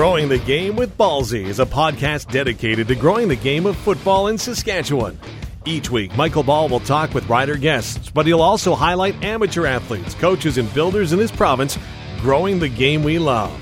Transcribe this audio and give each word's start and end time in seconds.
Growing 0.00 0.30
the 0.30 0.38
Game 0.38 0.76
with 0.76 0.96
Ballsy 0.96 1.44
is 1.44 1.60
a 1.60 1.66
podcast 1.66 2.32
dedicated 2.32 2.88
to 2.88 2.94
growing 2.94 3.28
the 3.28 3.36
game 3.36 3.66
of 3.66 3.76
football 3.76 4.28
in 4.28 4.38
Saskatchewan. 4.38 5.20
Each 5.66 5.90
week, 5.90 6.16
Michael 6.16 6.42
Ball 6.42 6.70
will 6.70 6.80
talk 6.80 7.12
with 7.12 7.28
rider 7.28 7.54
guests, 7.56 8.08
but 8.08 8.24
he'll 8.24 8.40
also 8.40 8.74
highlight 8.74 9.22
amateur 9.22 9.66
athletes, 9.66 10.14
coaches, 10.14 10.56
and 10.56 10.72
builders 10.72 11.12
in 11.12 11.18
his 11.18 11.30
province 11.30 11.78
growing 12.20 12.58
the 12.58 12.68
game 12.70 13.02
we 13.02 13.18
love. 13.18 13.52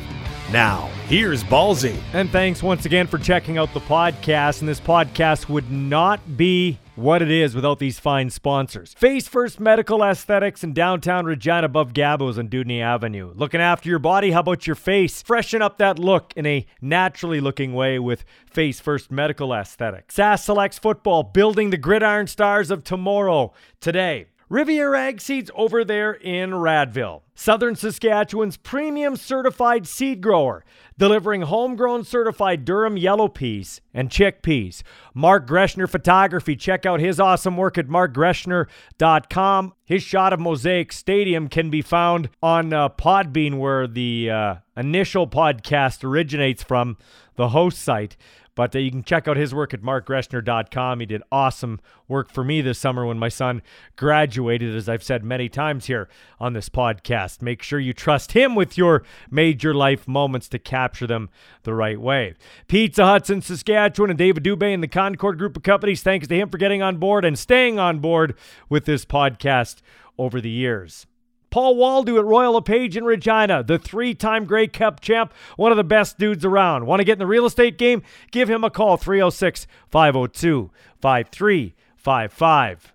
Now, 0.52 0.88
here's 1.09 1.43
Ballsy. 1.43 2.01
And 2.12 2.30
thanks 2.30 2.62
once 2.62 2.86
again 2.86 3.09
for 3.09 3.18
checking 3.18 3.59
out 3.59 3.75
the 3.75 3.80
podcast. 3.80 4.61
And 4.61 4.68
this 4.68 4.79
podcast 4.79 5.48
would 5.48 5.73
not 5.73 6.36
be 6.36 6.79
what 6.99 7.23
it 7.23 7.30
is 7.30 7.55
without 7.55 7.79
these 7.79 8.01
fine 8.01 8.29
sponsors. 8.29 8.93
Face 8.95 9.29
First 9.29 9.61
Medical 9.61 10.03
Aesthetics 10.03 10.65
in 10.65 10.73
downtown 10.73 11.27
Regina 11.27 11.67
above 11.67 11.95
Gabo's 11.95 12.39
on 12.39 12.48
Dewdney 12.48 12.83
Avenue. 12.83 13.33
Looking 13.37 13.61
after 13.61 13.89
your 13.89 14.01
body, 14.01 14.33
how 14.33 14.41
about 14.41 14.66
your 14.66 14.75
face? 14.75 15.23
Freshen 15.23 15.62
up 15.62 15.79
that 15.79 15.98
look 15.98 16.33
in 16.34 16.45
a 16.45 16.66
naturally 16.80 17.41
looking 17.41 17.73
way 17.73 18.01
with 18.01 18.25
Face 18.51 18.80
First 18.80 19.12
Medical 19.12 19.55
Aesthetics. 19.55 20.16
SAS 20.16 20.45
Selects 20.45 20.79
Football, 20.79 21.23
building 21.23 21.70
the 21.70 21.77
gridiron 21.77 22.27
stars 22.27 22.70
of 22.70 22.83
tomorrow, 22.83 23.53
today. 23.80 24.27
Riviera 24.48 24.98
Ag 24.98 25.20
Seeds 25.20 25.51
over 25.55 25.84
there 25.84 26.12
in 26.12 26.52
Radville. 26.52 27.23
Southern 27.34 27.77
Saskatchewan's 27.77 28.56
premium 28.56 29.15
certified 29.15 29.87
seed 29.87 30.23
grower, 30.23 30.65
delivering 30.97 31.43
homegrown 31.43 32.02
certified 32.05 32.65
durum 32.65 32.98
yellow 32.98 33.29
peas 33.29 33.80
and 33.92 34.09
chickpeas. 34.09 34.83
Mark 35.15 35.47
Greshner 35.47 35.89
Photography. 35.89 36.56
Check 36.56 36.87
out 36.87 36.98
his 36.98 37.20
awesome 37.20 37.56
work 37.56 37.77
at 37.77 37.89
markgreshner.com. 37.89 39.75
His 39.84 40.03
shot 40.03 40.33
of 40.33 40.41
Mosaic 40.41 40.92
Stadium 40.92 41.48
can 41.48 41.69
be 41.69 41.83
found 41.83 42.30
on 42.42 42.73
uh, 42.73 42.89
Podbean, 42.89 43.59
where 43.59 43.87
the 43.87 44.30
uh, 44.30 44.55
initial 44.77 45.28
podcast 45.28 46.03
originates 46.03 46.62
from, 46.62 46.97
the 47.37 47.50
host 47.50 47.78
site. 47.78 48.17
But 48.59 48.75
uh, 48.75 48.81
you 48.81 48.91
can 48.91 49.05
check 49.05 49.28
out 49.28 49.37
his 49.37 49.55
work 49.55 49.73
at 49.73 49.83
markgreshner.com. 49.83 50.98
He 50.98 51.06
did 51.06 51.23
awesome 51.31 51.78
work 52.09 52.28
for 52.28 52.42
me 52.42 52.61
this 52.61 52.77
summer 52.77 53.06
when 53.06 53.17
my 53.17 53.28
son 53.28 53.62
graduated, 53.95 54.75
as 54.75 54.89
I've 54.89 55.05
said 55.05 55.23
many 55.23 55.48
times 55.48 55.87
here 55.87 56.09
on 56.41 56.55
this 56.55 56.69
podcast. 56.69 57.41
Make 57.41 57.62
sure 57.62 57.78
you 57.78 57.92
trust 57.92 58.33
him 58.33 58.56
with 58.56 58.77
your 58.77 59.05
major 59.31 59.73
life 59.73 60.09
moments 60.09 60.48
to 60.48 60.59
capture 60.59 61.06
them 61.06 61.31
the 61.62 61.73
right 61.73 62.00
way. 62.00 62.34
Pizza 62.67 63.06
Huts 63.06 63.31
in 63.31 63.42
Saskatchewan 63.42 64.11
and 64.11 64.19
David 64.19 64.42
Dubé 64.42 64.75
and 64.75 64.83
the 64.83 64.89
Concord 64.89 65.39
Group 65.39 65.56
of 65.56 65.62
Companies, 65.62 66.03
thanks 66.03 66.27
to 66.27 66.34
him 66.34 66.48
for 66.48 66.59
getting 66.59 66.83
on 66.83 66.97
board 66.97 67.25
and 67.25 67.39
staying 67.39 67.78
on 67.78 68.00
board 68.00 68.37
with 68.69 68.87
this 68.87 69.05
podcast 69.05 69.83
over 70.19 70.41
the 70.41 70.50
years. 70.50 71.06
Paul 71.50 71.77
Waldo 71.77 72.18
at 72.18 72.24
Royal 72.24 72.54
LePage 72.54 72.96
in 72.96 73.04
Regina, 73.04 73.62
the 73.62 73.78
three 73.78 74.14
time 74.14 74.44
Grey 74.44 74.66
Cup 74.66 75.00
champ, 75.00 75.32
one 75.56 75.70
of 75.70 75.77
the 75.77 75.84
best 75.84 76.18
dudes 76.18 76.44
around. 76.44 76.86
Want 76.86 77.00
to 77.00 77.04
get 77.04 77.14
in 77.14 77.18
the 77.18 77.27
real 77.27 77.46
estate 77.46 77.78
game? 77.78 78.02
Give 78.30 78.50
him 78.50 78.64
a 78.64 78.70
call 78.70 78.96
306 78.96 79.66
502 79.91 80.70
5355. 81.00 82.92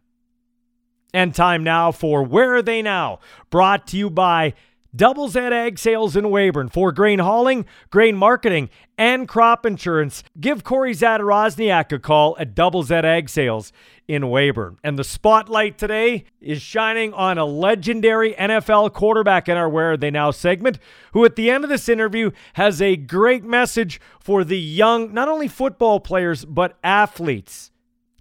And 1.15 1.35
time 1.35 1.63
now 1.63 1.91
for 1.91 2.23
Where 2.23 2.55
Are 2.55 2.61
They 2.61 2.81
Now? 2.81 3.19
Brought 3.49 3.85
to 3.87 3.97
you 3.97 4.09
by 4.09 4.53
Double 4.95 5.27
Z 5.27 5.39
Ag 5.39 5.79
Sales 5.79 6.15
in 6.15 6.25
Weyburn 6.25 6.71
for 6.71 6.91
grain 6.91 7.19
hauling, 7.19 7.65
grain 7.89 8.15
marketing, 8.15 8.69
and 8.97 9.27
crop 9.27 9.65
insurance. 9.65 10.23
Give 10.39 10.63
Corey 10.63 10.93
Zadarozniak 10.93 11.91
a 11.91 11.97
call 11.97 12.35
at 12.37 12.53
Double 12.53 12.83
Z 12.83 12.93
Ag 12.93 13.27
Sales 13.27 13.73
in 14.07 14.23
Weyburn. 14.23 14.77
And 14.83 14.99
the 14.99 15.03
spotlight 15.03 15.79
today 15.79 16.25
is 16.39 16.61
shining 16.61 17.11
on 17.13 17.37
a 17.37 17.45
legendary 17.45 18.33
NFL 18.33 18.93
quarterback 18.93 19.49
in 19.49 19.57
our 19.57 19.67
Where 19.67 19.93
Are 19.93 19.97
They 19.97 20.11
Now 20.11 20.29
segment, 20.29 20.77
who 21.13 21.25
at 21.25 21.35
the 21.35 21.49
end 21.49 21.63
of 21.63 21.71
this 21.71 21.89
interview 21.89 22.31
has 22.53 22.81
a 22.81 22.95
great 22.95 23.43
message 23.43 23.99
for 24.19 24.43
the 24.43 24.59
young, 24.59 25.13
not 25.13 25.27
only 25.27 25.47
football 25.47 25.99
players, 25.99 26.45
but 26.45 26.77
athletes. 26.83 27.71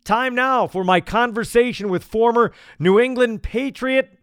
Time 0.04 0.34
now 0.34 0.66
for 0.66 0.84
my 0.84 1.00
conversation 1.00 1.88
with 1.88 2.02
former 2.02 2.52
New 2.78 2.98
England 2.98 3.42
Patriot, 3.42 4.18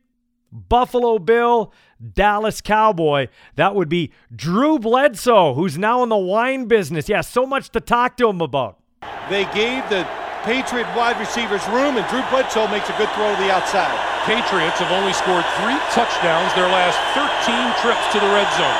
Buffalo 0.51 1.19
Bill, 1.19 1.71
Dallas 1.99 2.61
Cowboy. 2.61 3.27
That 3.55 3.75
would 3.75 3.89
be 3.89 4.11
Drew 4.33 4.79
Bledsoe, 4.79 5.53
who's 5.53 5.77
now 5.77 6.03
in 6.03 6.09
the 6.09 6.17
wine 6.17 6.65
business. 6.65 7.09
Yeah, 7.09 7.21
so 7.21 7.45
much 7.45 7.69
to 7.71 7.79
talk 7.79 8.17
to 8.17 8.29
him 8.29 8.41
about. 8.41 8.79
They 9.29 9.45
gave 9.53 9.87
the 9.89 10.07
Patriot 10.43 10.87
wide 10.95 11.19
receivers 11.19 11.65
room, 11.67 11.97
and 11.97 12.07
Drew 12.07 12.23
Bledsoe 12.31 12.67
makes 12.67 12.89
a 12.89 12.95
good 12.97 13.09
throw 13.11 13.35
to 13.35 13.41
the 13.41 13.51
outside. 13.51 13.91
Patriots 14.23 14.79
have 14.79 14.91
only 14.91 15.13
scored 15.13 15.43
three 15.59 15.79
touchdowns 15.91 16.53
their 16.55 16.71
last 16.71 16.95
13 17.13 17.27
trips 17.83 18.05
to 18.15 18.19
the 18.19 18.31
red 18.31 18.47
zone. 18.55 18.79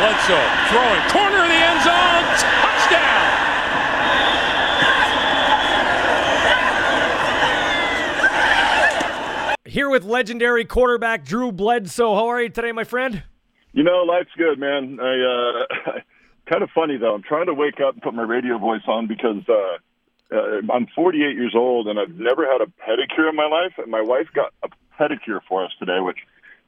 Bledsoe 0.00 0.44
throwing, 0.68 1.02
corner 1.08 1.44
of 1.44 1.48
the 1.48 1.60
end 1.60 1.80
zone, 1.84 2.24
touchdown! 2.60 3.46
Here 9.76 9.90
with 9.90 10.04
legendary 10.04 10.64
quarterback 10.64 11.22
Drew 11.22 11.52
Bledsoe. 11.52 12.14
How 12.14 12.28
are 12.28 12.40
you 12.40 12.48
today, 12.48 12.72
my 12.72 12.84
friend? 12.84 13.24
You 13.74 13.82
know, 13.82 14.04
life's 14.08 14.30
good, 14.38 14.58
man. 14.58 14.98
I 14.98 15.20
uh, 15.20 15.92
kind 16.50 16.62
of 16.62 16.70
funny 16.74 16.96
though. 16.96 17.14
I'm 17.14 17.22
trying 17.22 17.44
to 17.44 17.52
wake 17.52 17.78
up 17.86 17.92
and 17.92 18.02
put 18.02 18.14
my 18.14 18.22
radio 18.22 18.56
voice 18.56 18.80
on 18.88 19.06
because 19.06 19.42
uh, 19.46 20.34
uh, 20.34 20.72
I'm 20.72 20.86
48 20.94 21.36
years 21.36 21.52
old 21.54 21.88
and 21.88 21.98
I've 22.00 22.14
never 22.14 22.46
had 22.50 22.62
a 22.62 22.72
pedicure 22.88 23.28
in 23.28 23.36
my 23.36 23.44
life. 23.44 23.74
And 23.76 23.90
my 23.90 24.00
wife 24.00 24.28
got 24.34 24.54
a 24.62 24.68
pedicure 24.98 25.40
for 25.46 25.62
us 25.66 25.72
today, 25.78 26.00
which 26.00 26.20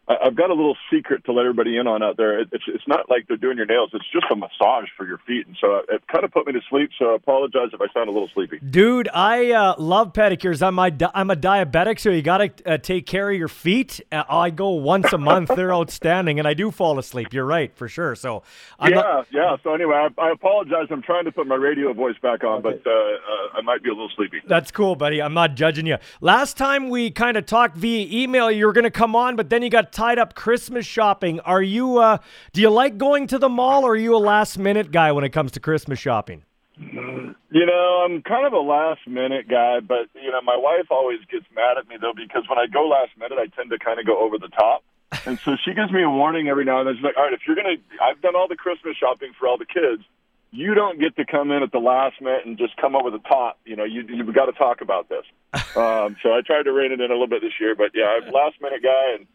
I've 0.09 0.35
got 0.35 0.49
a 0.51 0.55
little 0.55 0.77
secret 0.91 1.25
to 1.27 1.33
let 1.33 1.43
everybody 1.43 1.77
in 1.77 1.87
on 1.87 2.03
out 2.03 2.17
there. 2.17 2.41
It's 2.41 2.65
it's 2.67 2.87
not 2.87 3.11
like 3.11 3.29
they're 3.29 3.37
doing 3.37 3.59
your 3.59 3.67
nails; 3.67 3.91
it's 3.93 4.07
just 4.11 4.25
a 4.31 4.37
massage 4.37 4.89
for 4.97 5.07
your 5.07 5.19
feet, 5.27 5.47
and 5.47 5.57
so 5.61 5.83
it 5.89 6.03
kind 6.11 6.25
of 6.25 6.33
put 6.33 6.47
me 6.47 6.55
to 6.55 6.61
sleep. 6.71 6.91
So 6.99 7.13
I 7.13 7.17
apologize 7.17 7.69
if 7.75 7.81
I 7.81 7.87
sound 7.93 8.09
a 8.09 8.13
little 8.13 8.31
sleepy. 8.33 8.59
Dude, 8.59 9.09
I 9.13 9.53
uh, 9.53 9.75
love 9.79 10.15
pedicures. 10.15 10.67
I'm 10.67 10.77
my 10.77 10.89
di- 10.91 11.11
I'm 11.13 11.31
a 11.31 11.37
diabetic, 11.37 12.01
so 12.01 12.11
you 12.11 12.23
got 12.23 12.39
to 12.39 12.73
uh, 12.73 12.79
take 12.79 13.05
care 13.05 13.31
of 13.31 13.37
your 13.37 13.49
feet. 13.49 14.01
Uh, 14.11 14.25
I 14.29 14.51
go 14.51 14.71
once 14.71 15.13
a 15.13 15.19
month. 15.19 15.51
They're 15.55 15.75
outstanding, 15.75 16.39
and 16.39 16.49
I 16.49 16.55
do 16.55 16.71
fall 16.71 16.99
asleep. 16.99 17.33
You're 17.33 17.45
right, 17.45 17.75
for 17.77 17.89
sure. 17.89 18.15
So 18.15 18.43
I'm 18.79 18.91
yeah, 18.91 18.97
not- 19.01 19.27
yeah. 19.31 19.57
So 19.63 19.75
anyway, 19.75 20.09
I, 20.19 20.23
I 20.23 20.31
apologize. 20.31 20.87
I'm 20.91 21.03
trying 21.03 21.27
to 21.27 21.33
put 21.33 21.47
my 21.47 21.57
radio 21.57 21.93
voice 21.93 22.17
back 22.23 22.45
on, 22.45 22.63
but 22.63 22.81
uh, 22.87 22.91
uh, 22.91 23.59
I 23.59 23.61
might 23.63 23.83
be 23.83 23.91
a 23.91 23.93
little 23.93 24.11
sleepy. 24.17 24.41
That's 24.47 24.71
cool, 24.71 24.97
buddy. 24.97 25.21
I'm 25.21 25.35
not 25.35 25.55
judging 25.55 25.85
you. 25.87 25.99
Last 26.23 26.57
time 26.57 26.89
we 26.89 27.11
kind 27.11 27.37
of 27.37 27.45
talked 27.45 27.77
via 27.77 28.07
email, 28.11 28.51
you 28.51 28.65
were 28.67 28.73
going 28.73 28.85
to 28.85 28.91
come 28.91 29.15
on, 29.15 29.37
but 29.37 29.51
then 29.51 29.63
you 29.63 29.69
got 29.69 29.93
tied 29.99 30.19
up 30.21 30.35
Christmas 30.35 30.87
shopping. 30.87 31.41
Are 31.41 31.61
you? 31.61 31.99
Uh, 31.99 32.19
do 32.53 32.61
you 32.61 32.71
like 32.71 32.99
going 32.99 33.27
to 33.29 33.39
the 33.39 33.49
mall, 33.49 33.85
or 33.85 33.93
are 33.93 33.97
you 33.97 34.15
a 34.15 34.23
last 34.23 34.57
minute 34.57 34.93
guy 34.93 35.11
when 35.11 35.25
it 35.25 35.31
comes 35.31 35.51
to 35.53 35.61
Christmas 35.61 35.99
shopping? 35.99 36.45
You 36.79 37.67
know, 37.67 38.07
I'm 38.07 38.23
kind 38.23 38.47
of 38.47 38.53
a 38.53 38.61
last 38.61 39.01
minute 39.09 39.49
guy, 39.49 39.81
but 39.81 40.07
you 40.15 40.31
know, 40.31 40.41
my 40.43 40.57
wife 40.57 40.87
always 40.91 41.19
gets 41.29 41.47
mad 41.53 41.79
at 41.79 41.89
me 41.89 41.97
though 42.01 42.13
because 42.15 42.45
when 42.49 42.61
I 42.61 42.67
go 42.69 42.87
last 42.87 43.11
minute, 43.19 43.39
I 43.41 43.49
tend 43.57 43.71
to 43.71 43.79
kind 43.79 43.99
of 43.99 44.07
go 44.07 44.21
over 44.21 44.39
the 44.39 44.47
top. 44.49 44.85
And 45.27 45.37
so 45.41 45.57
she 45.65 45.75
gives 45.75 45.91
me 45.91 46.05
a 46.05 46.11
warning 46.11 46.47
every 46.47 46.65
now 46.65 46.79
and 46.79 46.87
then. 46.87 46.95
She's 46.95 47.03
like, 47.03 47.17
"All 47.17 47.25
right, 47.25 47.33
if 47.33 47.41
you're 47.45 47.57
gonna, 47.57 47.83
I've 48.01 48.23
done 48.23 48.37
all 48.37 48.47
the 48.47 48.57
Christmas 48.57 48.97
shopping 48.97 49.33
for 49.37 49.49
all 49.49 49.59
the 49.59 49.67
kids. 49.67 50.05
You 50.53 50.75
don't 50.75 51.01
get 51.01 51.17
to 51.17 51.25
come 51.27 51.51
in 51.51 51.65
at 51.65 51.73
the 51.73 51.81
last 51.81 52.21
minute 52.21 52.47
and 52.47 52.57
just 52.57 52.77
come 52.77 52.95
over 52.95 53.11
the 53.11 53.19
top. 53.19 53.59
You 53.65 53.75
know, 53.75 53.85
you 53.85 54.05
you've 54.07 54.33
got 54.33 54.47
to 54.47 54.53
talk 54.53 54.81
about 54.81 55.09
this." 55.09 55.25
um, 55.75 56.15
so 56.23 56.31
I 56.31 56.43
tried 56.47 56.71
to 56.71 56.73
rein 56.73 56.93
it 56.93 57.01
in 57.01 57.11
a 57.11 57.15
little 57.15 57.27
bit 57.27 57.43
this 57.43 57.59
year, 57.59 57.75
but 57.75 57.91
yeah, 57.95 58.21
I'm 58.23 58.31
last 58.31 58.61
minute 58.63 58.83
guy, 58.85 59.17
and 59.19 59.27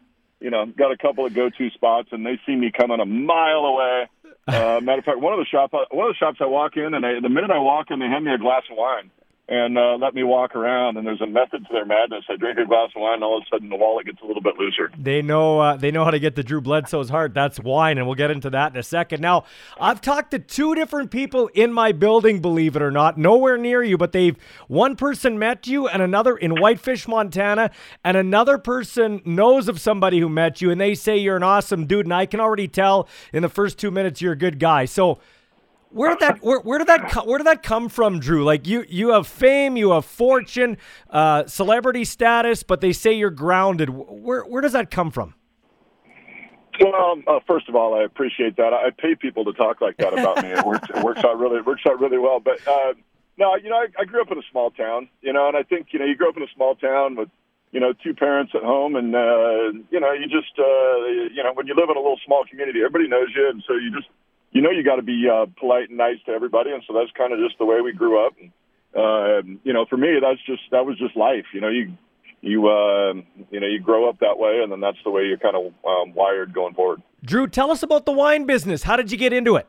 you 0.43 0.51
know, 0.51 0.65
got 0.65 0.91
a 0.91 0.97
couple 0.97 1.25
of 1.25 1.33
go 1.33 1.49
to 1.49 1.69
spots, 1.71 2.09
and 2.11 2.25
they 2.25 2.37
see 2.45 2.53
me 2.53 2.69
coming 2.69 2.99
a 2.99 3.05
mile 3.05 3.65
away. 3.65 4.09
Uh, 4.45 4.81
matter 4.83 4.99
of 4.99 5.05
fact, 5.05 5.19
one 5.19 5.31
of 5.31 5.39
the 5.39 5.45
shop, 5.45 5.71
one 5.71 6.09
of 6.09 6.13
the 6.13 6.17
shops 6.19 6.39
I 6.41 6.45
walk 6.45 6.75
in, 6.75 6.93
and 6.93 7.05
I, 7.05 7.21
the 7.21 7.29
minute 7.29 7.49
I 7.49 7.59
walk 7.59 7.87
in, 7.89 7.99
they 7.99 8.07
hand 8.07 8.25
me 8.25 8.33
a 8.33 8.37
glass 8.37 8.63
of 8.69 8.77
wine 8.77 9.09
and 9.47 9.77
uh, 9.77 9.97
let 9.99 10.15
me 10.15 10.23
walk 10.23 10.55
around. 10.55 10.95
And 10.97 11.05
there's 11.05 11.21
a 11.21 11.27
method 11.27 11.65
to 11.67 11.73
their 11.73 11.85
madness. 11.85 12.23
I 12.29 12.37
drink 12.37 12.57
a 12.57 12.65
glass 12.65 12.89
of 12.95 13.01
wine, 13.01 13.15
and 13.15 13.23
all 13.23 13.37
of 13.37 13.43
a 13.43 13.55
sudden 13.55 13.69
the 13.69 13.75
wallet 13.75 14.05
gets 14.05 14.21
a 14.21 14.25
little 14.25 14.41
bit 14.41 14.53
looser. 14.57 14.89
They 14.97 15.21
know 15.21 15.59
uh, 15.59 15.75
they 15.75 15.91
know 15.91 16.05
how 16.05 16.11
to 16.11 16.19
get 16.19 16.35
the 16.35 16.43
Drew 16.43 16.61
Bledsoe's 16.61 17.09
heart. 17.09 17.33
That's 17.33 17.59
wine, 17.59 17.97
and 17.97 18.07
we'll 18.07 18.15
get 18.15 18.31
into 18.31 18.49
that 18.51 18.73
in 18.73 18.79
a 18.79 18.83
second. 18.83 19.21
Now, 19.21 19.43
I've 19.79 19.99
talked 19.99 20.31
to 20.31 20.39
two 20.39 20.75
different 20.75 21.11
people 21.11 21.49
in 21.53 21.73
my 21.73 21.91
building, 21.91 22.39
believe 22.39 22.75
it 22.75 22.81
or 22.81 22.91
not, 22.91 23.17
nowhere 23.17 23.57
near 23.57 23.83
you, 23.83 23.97
but 23.97 24.13
they've 24.13 24.37
one 24.67 24.95
person 24.95 25.37
met 25.37 25.67
you, 25.67 25.87
and 25.87 26.01
another 26.01 26.37
in 26.37 26.55
Whitefish, 26.59 27.07
Montana, 27.07 27.71
and 28.03 28.15
another 28.15 28.57
person 28.57 29.21
knows 29.25 29.67
of 29.67 29.79
somebody 29.79 30.19
who 30.19 30.29
met 30.29 30.61
you, 30.61 30.71
and 30.71 30.79
they 30.79 30.95
say 30.95 31.17
you're 31.17 31.35
an 31.37 31.43
awesome 31.43 31.85
dude, 31.85 32.05
and 32.05 32.13
I 32.13 32.25
can 32.25 32.39
already 32.39 32.69
tell 32.69 33.09
in 33.33 33.41
the 33.41 33.49
first 33.49 33.77
two 33.77 33.91
minutes 33.91 34.21
you're 34.21 34.33
a 34.33 34.37
good 34.37 34.59
guy. 34.59 34.85
So. 34.85 35.19
Where 35.93 36.09
did 36.09 36.19
that 36.19 36.43
where, 36.43 36.59
where 36.59 36.79
did 36.79 36.87
that 36.87 37.11
co- 37.11 37.23
where 37.25 37.37
did 37.37 37.45
that 37.45 37.61
come 37.61 37.87
from, 37.87 38.19
Drew? 38.19 38.43
Like 38.43 38.65
you 38.65 38.83
you 38.89 39.09
have 39.09 39.27
fame, 39.27 39.77
you 39.77 39.91
have 39.91 40.05
fortune, 40.05 40.77
uh, 41.11 41.45
celebrity 41.45 42.03
status, 42.03 42.63
but 42.63 42.81
they 42.81 42.93
say 42.93 43.13
you're 43.13 43.29
grounded. 43.29 43.89
Where 43.89 44.41
where 44.41 44.61
does 44.61 44.73
that 44.73 44.89
come 44.89 45.11
from? 45.11 45.35
Well, 46.81 47.21
uh, 47.27 47.39
first 47.45 47.69
of 47.69 47.75
all, 47.75 47.93
I 47.93 48.03
appreciate 48.03 48.57
that. 48.57 48.73
I 48.73 48.89
pay 48.89 49.13
people 49.13 49.45
to 49.45 49.53
talk 49.53 49.81
like 49.81 49.97
that 49.97 50.13
about 50.13 50.41
me. 50.41 50.49
It 50.49 50.65
works. 50.65 50.89
It 50.89 51.03
works 51.03 51.23
out 51.23 51.37
really. 51.37 51.57
It 51.57 51.65
works 51.65 51.83
out 51.87 51.99
really 51.99 52.17
well. 52.17 52.39
But 52.39 52.67
uh, 52.67 52.93
no, 53.37 53.55
you 53.55 53.69
know, 53.69 53.75
I, 53.77 53.87
I 53.99 54.05
grew 54.05 54.21
up 54.21 54.31
in 54.31 54.39
a 54.39 54.43
small 54.51 54.71
town. 54.71 55.09
You 55.21 55.31
know, 55.31 55.47
and 55.47 55.55
I 55.55 55.61
think 55.61 55.87
you 55.91 55.99
know, 55.99 56.05
you 56.05 56.15
grow 56.15 56.29
up 56.29 56.37
in 56.37 56.43
a 56.43 56.53
small 56.55 56.73
town 56.75 57.15
with 57.15 57.29
you 57.73 57.79
know, 57.79 57.91
two 57.91 58.13
parents 58.13 58.53
at 58.55 58.61
home, 58.61 58.95
and 58.95 59.15
uh, 59.15 59.73
you 59.89 59.99
know, 59.99 60.13
you 60.13 60.27
just, 60.29 60.53
uh, 60.59 60.97
you 61.33 61.41
know, 61.41 61.53
when 61.55 61.65
you 61.65 61.73
live 61.73 61.89
in 61.89 61.97
a 61.97 61.99
little 61.99 62.19
small 62.23 62.45
community, 62.45 62.79
everybody 62.85 63.09
knows 63.09 63.29
you, 63.35 63.49
and 63.49 63.63
so 63.67 63.73
you 63.73 63.89
just, 63.91 64.07
you 64.53 64.61
know, 64.61 64.69
you 64.69 64.83
got 64.83 64.97
to 64.97 65.01
be 65.01 65.27
uh, 65.27 65.47
polite 65.59 65.89
and 65.89 65.97
nice 65.97 66.17
to 66.25 66.31
everybody, 66.31 66.71
and 66.71 66.83
so 66.87 66.93
that's 66.93 67.11
kind 67.17 67.33
of 67.33 67.39
just 67.39 67.57
the 67.57 67.65
way 67.65 67.81
we 67.81 67.91
grew 67.91 68.25
up. 68.25 68.33
And, 68.39 68.51
uh, 68.95 69.41
you 69.63 69.73
know, 69.73 69.85
for 69.89 69.97
me, 69.97 70.19
that's 70.21 70.39
just 70.45 70.61
that 70.71 70.85
was 70.85 70.97
just 70.97 71.17
life. 71.17 71.45
You 71.53 71.61
know, 71.61 71.69
you 71.69 71.97
you 72.41 72.67
uh, 72.67 73.13
you 73.49 73.59
know 73.59 73.67
you 73.67 73.79
grow 73.79 74.07
up 74.07 74.19
that 74.19 74.37
way, 74.37 74.61
and 74.61 74.71
then 74.71 74.79
that's 74.79 75.01
the 75.03 75.09
way 75.09 75.23
you're 75.23 75.37
kind 75.37 75.55
of 75.55 75.73
um, 75.85 76.13
wired 76.13 76.53
going 76.53 76.75
forward. 76.75 77.01
Drew, 77.25 77.47
tell 77.47 77.71
us 77.71 77.81
about 77.81 78.05
the 78.05 78.11
wine 78.11 78.45
business. 78.45 78.83
How 78.83 78.95
did 78.95 79.11
you 79.11 79.17
get 79.17 79.33
into 79.33 79.55
it? 79.55 79.67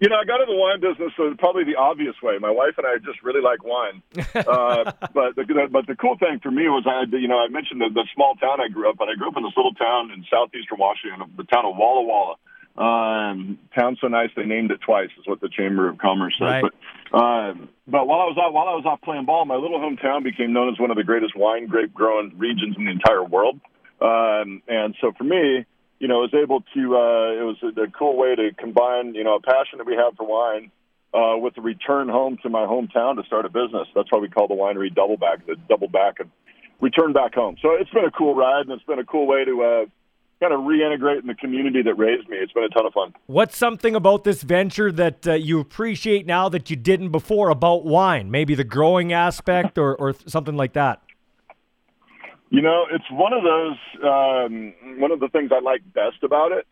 You 0.00 0.08
know, 0.08 0.16
I 0.16 0.24
got 0.24 0.40
into 0.40 0.52
the 0.52 0.58
wine 0.58 0.80
business 0.80 1.12
so 1.16 1.32
probably 1.38 1.64
the 1.64 1.76
obvious 1.76 2.16
way. 2.22 2.36
My 2.40 2.50
wife 2.50 2.72
and 2.78 2.86
I 2.86 2.96
just 3.04 3.22
really 3.22 3.40
like 3.40 3.64
wine, 3.64 4.02
uh, 4.34 4.92
but 5.12 5.36
the, 5.36 5.68
but 5.70 5.86
the 5.86 5.96
cool 5.96 6.16
thing 6.16 6.40
for 6.42 6.50
me 6.50 6.68
was 6.68 6.84
I, 6.88 7.04
you 7.16 7.28
know, 7.28 7.38
I 7.38 7.48
mentioned 7.48 7.80
the, 7.80 7.88
the 7.92 8.08
small 8.14 8.34
town 8.36 8.60
I 8.60 8.68
grew 8.68 8.88
up 8.88 8.96
in. 9.00 9.08
I 9.08 9.14
grew 9.14 9.28
up 9.28 9.36
in 9.36 9.44
this 9.44 9.52
little 9.56 9.74
town 9.74 10.10
in 10.10 10.24
southeastern 10.28 10.78
Washington, 10.78 11.20
the 11.36 11.44
town 11.44 11.64
of 11.64 11.76
Walla 11.76 12.00
Walla. 12.02 12.36
Um, 12.76 13.58
town 13.74 13.98
so 14.00 14.06
nice 14.06 14.30
they 14.36 14.44
named 14.44 14.70
it 14.70 14.80
twice 14.80 15.10
is 15.18 15.26
what 15.26 15.40
the 15.40 15.48
Chamber 15.48 15.88
of 15.88 15.98
Commerce 15.98 16.34
says. 16.38 16.46
Right. 16.46 16.64
But 16.64 17.18
um, 17.18 17.68
but 17.86 18.06
while 18.06 18.20
I 18.20 18.24
was 18.24 18.38
out 18.40 18.52
while 18.52 18.68
I 18.68 18.74
was 18.74 18.84
off 18.86 19.00
playing 19.02 19.26
ball, 19.26 19.44
my 19.44 19.56
little 19.56 19.80
hometown 19.80 20.22
became 20.22 20.52
known 20.52 20.72
as 20.72 20.78
one 20.78 20.90
of 20.90 20.96
the 20.96 21.04
greatest 21.04 21.36
wine 21.36 21.66
grape 21.66 21.92
growing 21.92 22.38
regions 22.38 22.76
in 22.78 22.84
the 22.84 22.90
entire 22.90 23.24
world. 23.24 23.60
Um, 24.00 24.62
and 24.68 24.94
so 25.00 25.12
for 25.18 25.24
me, 25.24 25.66
you 25.98 26.08
know, 26.08 26.18
I 26.18 26.30
was 26.30 26.34
able 26.34 26.62
to. 26.74 26.96
Uh, 26.96 27.40
it 27.40 27.44
was 27.44 27.56
a, 27.62 27.82
a 27.82 27.90
cool 27.90 28.16
way 28.16 28.34
to 28.34 28.50
combine, 28.56 29.14
you 29.14 29.24
know, 29.24 29.34
a 29.34 29.40
passion 29.40 29.78
that 29.78 29.86
we 29.86 29.96
have 29.96 30.16
for 30.16 30.26
wine 30.26 30.70
uh, 31.12 31.36
with 31.36 31.54
the 31.54 31.60
return 31.60 32.08
home 32.08 32.38
to 32.42 32.48
my 32.48 32.64
hometown 32.64 33.16
to 33.16 33.26
start 33.26 33.44
a 33.44 33.50
business. 33.50 33.88
That's 33.94 34.10
why 34.10 34.18
we 34.18 34.28
call 34.28 34.48
the 34.48 34.54
winery 34.54 34.94
Double 34.94 35.16
Back, 35.16 35.46
the 35.46 35.56
double 35.68 35.88
back 35.88 36.20
and 36.20 36.30
return 36.80 37.12
back 37.12 37.34
home. 37.34 37.56
So 37.60 37.74
it's 37.74 37.90
been 37.90 38.04
a 38.04 38.10
cool 38.10 38.34
ride, 38.34 38.62
and 38.62 38.72
it's 38.72 38.84
been 38.84 38.98
a 38.98 39.04
cool 39.04 39.26
way 39.26 39.44
to 39.44 39.62
uh, 39.62 39.86
kind 40.40 40.54
of 40.54 40.60
reintegrate 40.60 41.20
in 41.20 41.26
the 41.26 41.34
community 41.34 41.82
that 41.82 41.94
raised 41.94 42.28
me. 42.28 42.38
It's 42.38 42.52
been 42.52 42.64
a 42.64 42.68
ton 42.68 42.86
of 42.86 42.92
fun. 42.92 43.14
What's 43.26 43.56
something 43.56 43.94
about 43.94 44.24
this 44.24 44.42
venture 44.42 44.90
that 44.92 45.26
uh, 45.26 45.34
you 45.34 45.60
appreciate 45.60 46.26
now 46.26 46.48
that 46.48 46.70
you 46.70 46.76
didn't 46.76 47.10
before 47.10 47.50
about 47.50 47.84
wine? 47.84 48.30
Maybe 48.30 48.54
the 48.54 48.64
growing 48.64 49.12
aspect 49.12 49.76
or, 49.76 49.94
or 49.94 50.14
something 50.26 50.56
like 50.56 50.72
that. 50.72 51.02
You 52.48 52.62
know, 52.62 52.86
it's 52.90 53.04
one 53.10 53.32
of 53.32 53.44
those. 53.44 53.76
Um, 54.02 54.74
one 54.98 55.12
of 55.12 55.20
the 55.20 55.28
things 55.28 55.50
I 55.54 55.60
like 55.60 55.82
best 55.92 56.24
about 56.24 56.52
it 56.52 56.66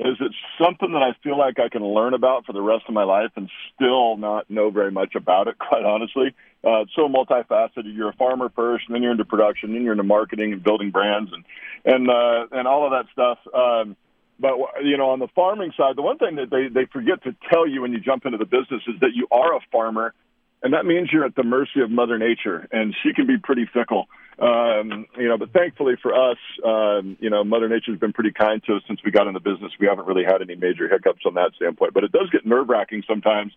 is 0.00 0.16
it's 0.18 0.34
something 0.60 0.92
that 0.92 1.02
I 1.02 1.12
feel 1.22 1.38
like 1.38 1.60
I 1.60 1.68
can 1.68 1.84
learn 1.84 2.14
about 2.14 2.46
for 2.46 2.52
the 2.52 2.62
rest 2.62 2.84
of 2.88 2.94
my 2.94 3.04
life 3.04 3.30
and 3.36 3.50
still 3.74 4.16
not 4.16 4.50
know 4.50 4.70
very 4.70 4.90
much 4.90 5.14
about 5.14 5.46
it. 5.46 5.58
Quite 5.68 5.84
honestly, 5.84 6.34
uh, 6.62 6.84
so 6.94 7.08
multifaceted. 7.08 7.94
You're 7.94 8.10
a 8.10 8.14
farmer 8.14 8.50
first, 8.54 8.84
and 8.86 8.94
then 8.94 9.02
you're 9.02 9.12
into 9.12 9.24
production, 9.24 9.72
then 9.72 9.82
you're 9.82 9.92
into 9.92 10.04
marketing 10.04 10.52
and 10.52 10.62
building 10.62 10.90
brands, 10.90 11.30
and 11.32 11.44
and 11.84 12.10
uh, 12.10 12.46
and 12.52 12.68
all 12.68 12.84
of 12.84 12.92
that 12.92 13.06
stuff. 13.12 13.38
Um, 13.54 13.96
but 14.38 14.52
you 14.82 14.96
know, 14.96 15.10
on 15.10 15.18
the 15.18 15.28
farming 15.34 15.72
side, 15.76 15.96
the 15.96 16.02
one 16.02 16.18
thing 16.18 16.36
that 16.36 16.50
they 16.50 16.68
they 16.68 16.86
forget 16.86 17.22
to 17.24 17.34
tell 17.50 17.66
you 17.66 17.82
when 17.82 17.92
you 17.92 18.00
jump 18.00 18.26
into 18.26 18.38
the 18.38 18.44
business 18.44 18.82
is 18.88 19.00
that 19.00 19.12
you 19.14 19.26
are 19.30 19.56
a 19.56 19.60
farmer, 19.72 20.14
and 20.62 20.74
that 20.74 20.84
means 20.84 21.10
you're 21.12 21.24
at 21.24 21.34
the 21.34 21.44
mercy 21.44 21.80
of 21.82 21.90
Mother 21.90 22.18
Nature, 22.18 22.68
and 22.72 22.94
she 23.02 23.14
can 23.14 23.26
be 23.26 23.38
pretty 23.38 23.66
fickle. 23.72 24.08
Um, 24.38 25.06
you 25.18 25.28
know, 25.28 25.36
but 25.36 25.52
thankfully 25.52 25.94
for 26.00 26.14
us, 26.14 26.38
um, 26.64 27.18
you 27.20 27.28
know, 27.28 27.44
Mother 27.44 27.68
Nature's 27.68 27.98
been 27.98 28.14
pretty 28.14 28.32
kind 28.32 28.62
to 28.64 28.76
us 28.76 28.82
since 28.86 29.00
we 29.04 29.10
got 29.10 29.26
in 29.26 29.34
the 29.34 29.40
business. 29.40 29.72
We 29.78 29.86
haven't 29.86 30.06
really 30.06 30.24
had 30.24 30.40
any 30.40 30.54
major 30.56 30.88
hiccups 30.88 31.26
on 31.26 31.34
that 31.34 31.52
standpoint, 31.56 31.92
but 31.92 32.04
it 32.04 32.12
does 32.12 32.30
get 32.30 32.46
nerve 32.46 32.68
wracking 32.68 33.02
sometimes. 33.06 33.52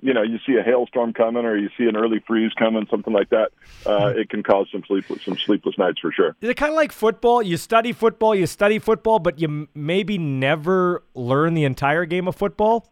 You 0.00 0.12
know, 0.12 0.22
you 0.22 0.38
see 0.46 0.56
a 0.56 0.62
hailstorm 0.62 1.14
coming, 1.14 1.46
or 1.46 1.56
you 1.56 1.70
see 1.78 1.84
an 1.84 1.96
early 1.96 2.22
freeze 2.26 2.52
coming, 2.58 2.86
something 2.90 3.14
like 3.14 3.30
that. 3.30 3.50
Uh, 3.86 4.12
it 4.14 4.28
can 4.28 4.42
cause 4.42 4.68
some 4.70 4.82
sleepless, 4.86 5.22
some 5.24 5.38
sleepless 5.38 5.78
nights 5.78 6.00
for 6.00 6.12
sure. 6.12 6.36
Is 6.40 6.50
it 6.50 6.56
kind 6.56 6.70
of 6.70 6.76
like 6.76 6.92
football? 6.92 7.42
You 7.42 7.56
study 7.56 7.92
football, 7.92 8.34
you 8.34 8.46
study 8.46 8.78
football, 8.78 9.18
but 9.18 9.38
you 9.40 9.48
m- 9.48 9.68
maybe 9.74 10.18
never 10.18 11.02
learn 11.14 11.54
the 11.54 11.64
entire 11.64 12.04
game 12.04 12.28
of 12.28 12.36
football. 12.36 12.90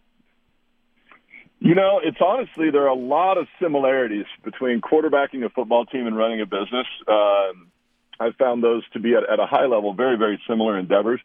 You 1.60 1.74
know, 1.74 2.00
it's 2.02 2.18
honestly 2.20 2.70
there 2.70 2.82
are 2.82 2.88
a 2.88 2.94
lot 2.94 3.38
of 3.38 3.46
similarities 3.60 4.26
between 4.42 4.80
quarterbacking 4.80 5.44
a 5.44 5.48
football 5.48 5.86
team 5.86 6.06
and 6.06 6.16
running 6.16 6.40
a 6.40 6.46
business. 6.46 6.86
Um, 7.08 7.70
I've 8.20 8.36
found 8.36 8.62
those 8.62 8.82
to 8.92 9.00
be 9.00 9.14
at, 9.14 9.28
at 9.28 9.40
a 9.40 9.46
high 9.46 9.66
level 9.66 9.94
very, 9.94 10.16
very 10.16 10.40
similar 10.48 10.78
endeavors. 10.78 11.20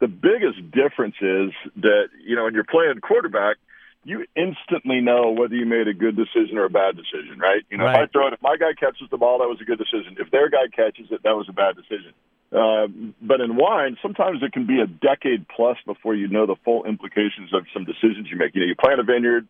The 0.00 0.08
biggest 0.08 0.70
difference 0.70 1.16
is 1.20 1.52
that 1.76 2.08
you 2.24 2.36
know 2.36 2.44
when 2.44 2.54
you're 2.54 2.64
playing 2.64 3.00
quarterback, 3.00 3.56
you 4.04 4.26
instantly 4.34 5.00
know 5.00 5.30
whether 5.30 5.54
you 5.54 5.66
made 5.66 5.86
a 5.86 5.94
good 5.94 6.16
decision 6.16 6.58
or 6.58 6.64
a 6.64 6.70
bad 6.70 6.96
decision, 6.96 7.38
right? 7.38 7.62
You 7.70 7.78
know, 7.78 7.84
Right. 7.84 8.02
if 8.02 8.08
I 8.08 8.12
throw 8.12 8.26
it, 8.28 8.32
if 8.32 8.42
my 8.42 8.56
guy 8.56 8.72
catches 8.74 9.08
the 9.10 9.16
ball, 9.16 9.38
that 9.38 9.48
was 9.48 9.60
a 9.60 9.64
good 9.64 9.78
decision. 9.78 10.16
If 10.18 10.30
their 10.30 10.48
guy 10.48 10.66
catches 10.74 11.10
it, 11.12 11.22
that 11.22 11.36
was 11.36 11.48
a 11.48 11.52
bad 11.52 11.76
decision. 11.76 12.12
Um, 12.52 13.14
but 13.22 13.40
in 13.40 13.56
wine, 13.56 13.96
sometimes 14.02 14.42
it 14.42 14.52
can 14.52 14.66
be 14.66 14.80
a 14.80 14.86
decade 14.86 15.46
plus 15.48 15.78
before 15.86 16.14
you 16.14 16.28
know 16.28 16.46
the 16.46 16.56
full 16.64 16.84
implications 16.84 17.54
of 17.54 17.64
some 17.72 17.84
decisions 17.84 18.28
you 18.30 18.36
make. 18.36 18.54
You 18.54 18.62
know, 18.62 18.66
you 18.66 18.74
plant 18.76 19.00
a 19.00 19.04
vineyard, 19.04 19.48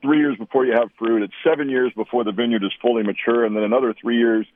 three 0.00 0.18
years 0.18 0.36
before 0.38 0.64
you 0.64 0.72
have 0.72 0.90
fruit. 0.98 1.22
It's 1.22 1.34
seven 1.44 1.68
years 1.68 1.92
before 1.94 2.24
the 2.24 2.32
vineyard 2.32 2.62
is 2.64 2.72
fully 2.80 3.02
mature, 3.02 3.44
and 3.44 3.54
then 3.54 3.64
another 3.64 3.92
three 4.00 4.16
years 4.16 4.46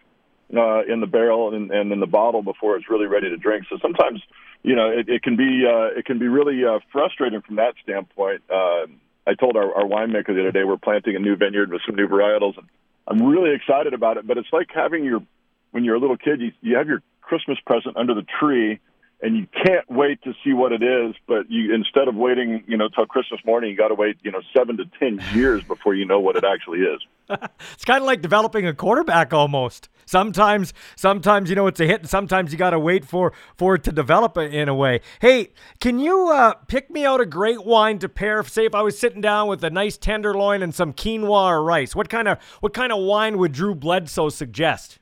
uh, 0.56 0.84
in 0.84 1.00
the 1.00 1.06
barrel 1.06 1.54
and, 1.54 1.70
and 1.70 1.92
in 1.92 2.00
the 2.00 2.06
bottle 2.06 2.42
before 2.42 2.76
it's 2.76 2.88
really 2.88 3.06
ready 3.06 3.28
to 3.28 3.36
drink. 3.36 3.64
So 3.68 3.78
sometimes, 3.82 4.22
you 4.62 4.76
know, 4.76 4.88
it, 4.88 5.08
it 5.08 5.22
can 5.22 5.36
be 5.36 5.64
uh, 5.66 5.98
it 5.98 6.04
can 6.04 6.18
be 6.18 6.28
really 6.28 6.64
uh, 6.64 6.78
frustrating 6.92 7.42
from 7.42 7.56
that 7.56 7.74
standpoint. 7.82 8.42
Uh, 8.48 8.86
I 9.26 9.34
told 9.34 9.56
our, 9.56 9.74
our 9.74 9.84
winemaker 9.84 10.28
the 10.28 10.40
other 10.40 10.52
day 10.52 10.64
we're 10.64 10.76
planting 10.76 11.16
a 11.16 11.18
new 11.18 11.36
vineyard 11.36 11.70
with 11.70 11.82
some 11.86 11.94
new 11.94 12.08
varietals, 12.08 12.58
and 12.58 12.66
I'm 13.06 13.22
really 13.22 13.54
excited 13.54 13.94
about 13.94 14.16
it. 14.16 14.26
But 14.26 14.38
it's 14.38 14.52
like 14.52 14.68
having 14.74 15.04
your 15.04 15.22
when 15.70 15.84
you're 15.84 15.94
a 15.94 16.00
little 16.00 16.16
kid, 16.16 16.40
you, 16.40 16.52
you 16.60 16.76
have 16.76 16.88
your 16.88 17.02
Christmas 17.20 17.58
present 17.64 17.96
under 17.96 18.14
the 18.14 18.26
tree, 18.40 18.80
and 19.22 19.36
you 19.36 19.46
can't 19.64 19.88
wait 19.90 20.22
to 20.22 20.34
see 20.44 20.52
what 20.52 20.72
it 20.72 20.82
is. 20.82 21.14
But 21.26 21.50
you 21.50 21.74
instead 21.74 22.08
of 22.08 22.14
waiting, 22.14 22.64
you 22.66 22.76
know, 22.76 22.88
till 22.88 23.06
Christmas 23.06 23.40
morning, 23.44 23.70
you 23.70 23.76
got 23.76 23.88
to 23.88 23.94
wait, 23.94 24.18
you 24.22 24.32
know, 24.32 24.42
seven 24.56 24.76
to 24.78 24.84
ten 24.98 25.22
years 25.34 25.62
before 25.62 25.94
you 25.94 26.04
know 26.04 26.20
what 26.20 26.36
it 26.36 26.44
actually 26.44 26.80
is. 26.80 27.00
It's 27.74 27.84
kind 27.84 28.00
of 28.00 28.06
like 28.06 28.22
developing 28.22 28.66
a 28.66 28.74
quarterback 28.74 29.32
almost. 29.32 29.88
Sometimes, 30.06 30.74
sometimes 30.96 31.48
you 31.48 31.56
know 31.56 31.66
it's 31.66 31.80
a 31.80 31.86
hit, 31.86 32.00
and 32.00 32.08
sometimes 32.08 32.52
you 32.52 32.58
got 32.58 32.70
to 32.70 32.78
wait 32.78 33.04
for 33.04 33.32
for 33.56 33.74
it 33.76 33.84
to 33.84 33.92
develop 33.92 34.36
in 34.36 34.68
a 34.68 34.74
way. 34.74 35.00
Hey, 35.20 35.52
can 35.80 35.98
you 35.98 36.28
uh, 36.28 36.54
pick 36.66 36.90
me 36.90 37.04
out 37.04 37.20
a 37.20 37.26
great 37.26 37.64
wine 37.64 37.98
to 38.00 38.08
pair? 38.08 38.42
Say 38.44 38.66
if 38.66 38.74
I 38.74 38.82
was 38.82 38.98
sitting 38.98 39.20
down 39.20 39.48
with 39.48 39.62
a 39.64 39.70
nice 39.70 39.96
tenderloin 39.96 40.62
and 40.62 40.74
some 40.74 40.92
quinoa 40.92 41.50
or 41.50 41.62
rice, 41.62 41.94
what 41.94 42.08
kind 42.08 42.28
of 42.28 42.38
what 42.60 42.74
kind 42.74 42.92
of 42.92 43.02
wine 43.02 43.38
would 43.38 43.52
Drew 43.52 43.74
Bledsoe 43.74 44.28
suggest? 44.28 44.98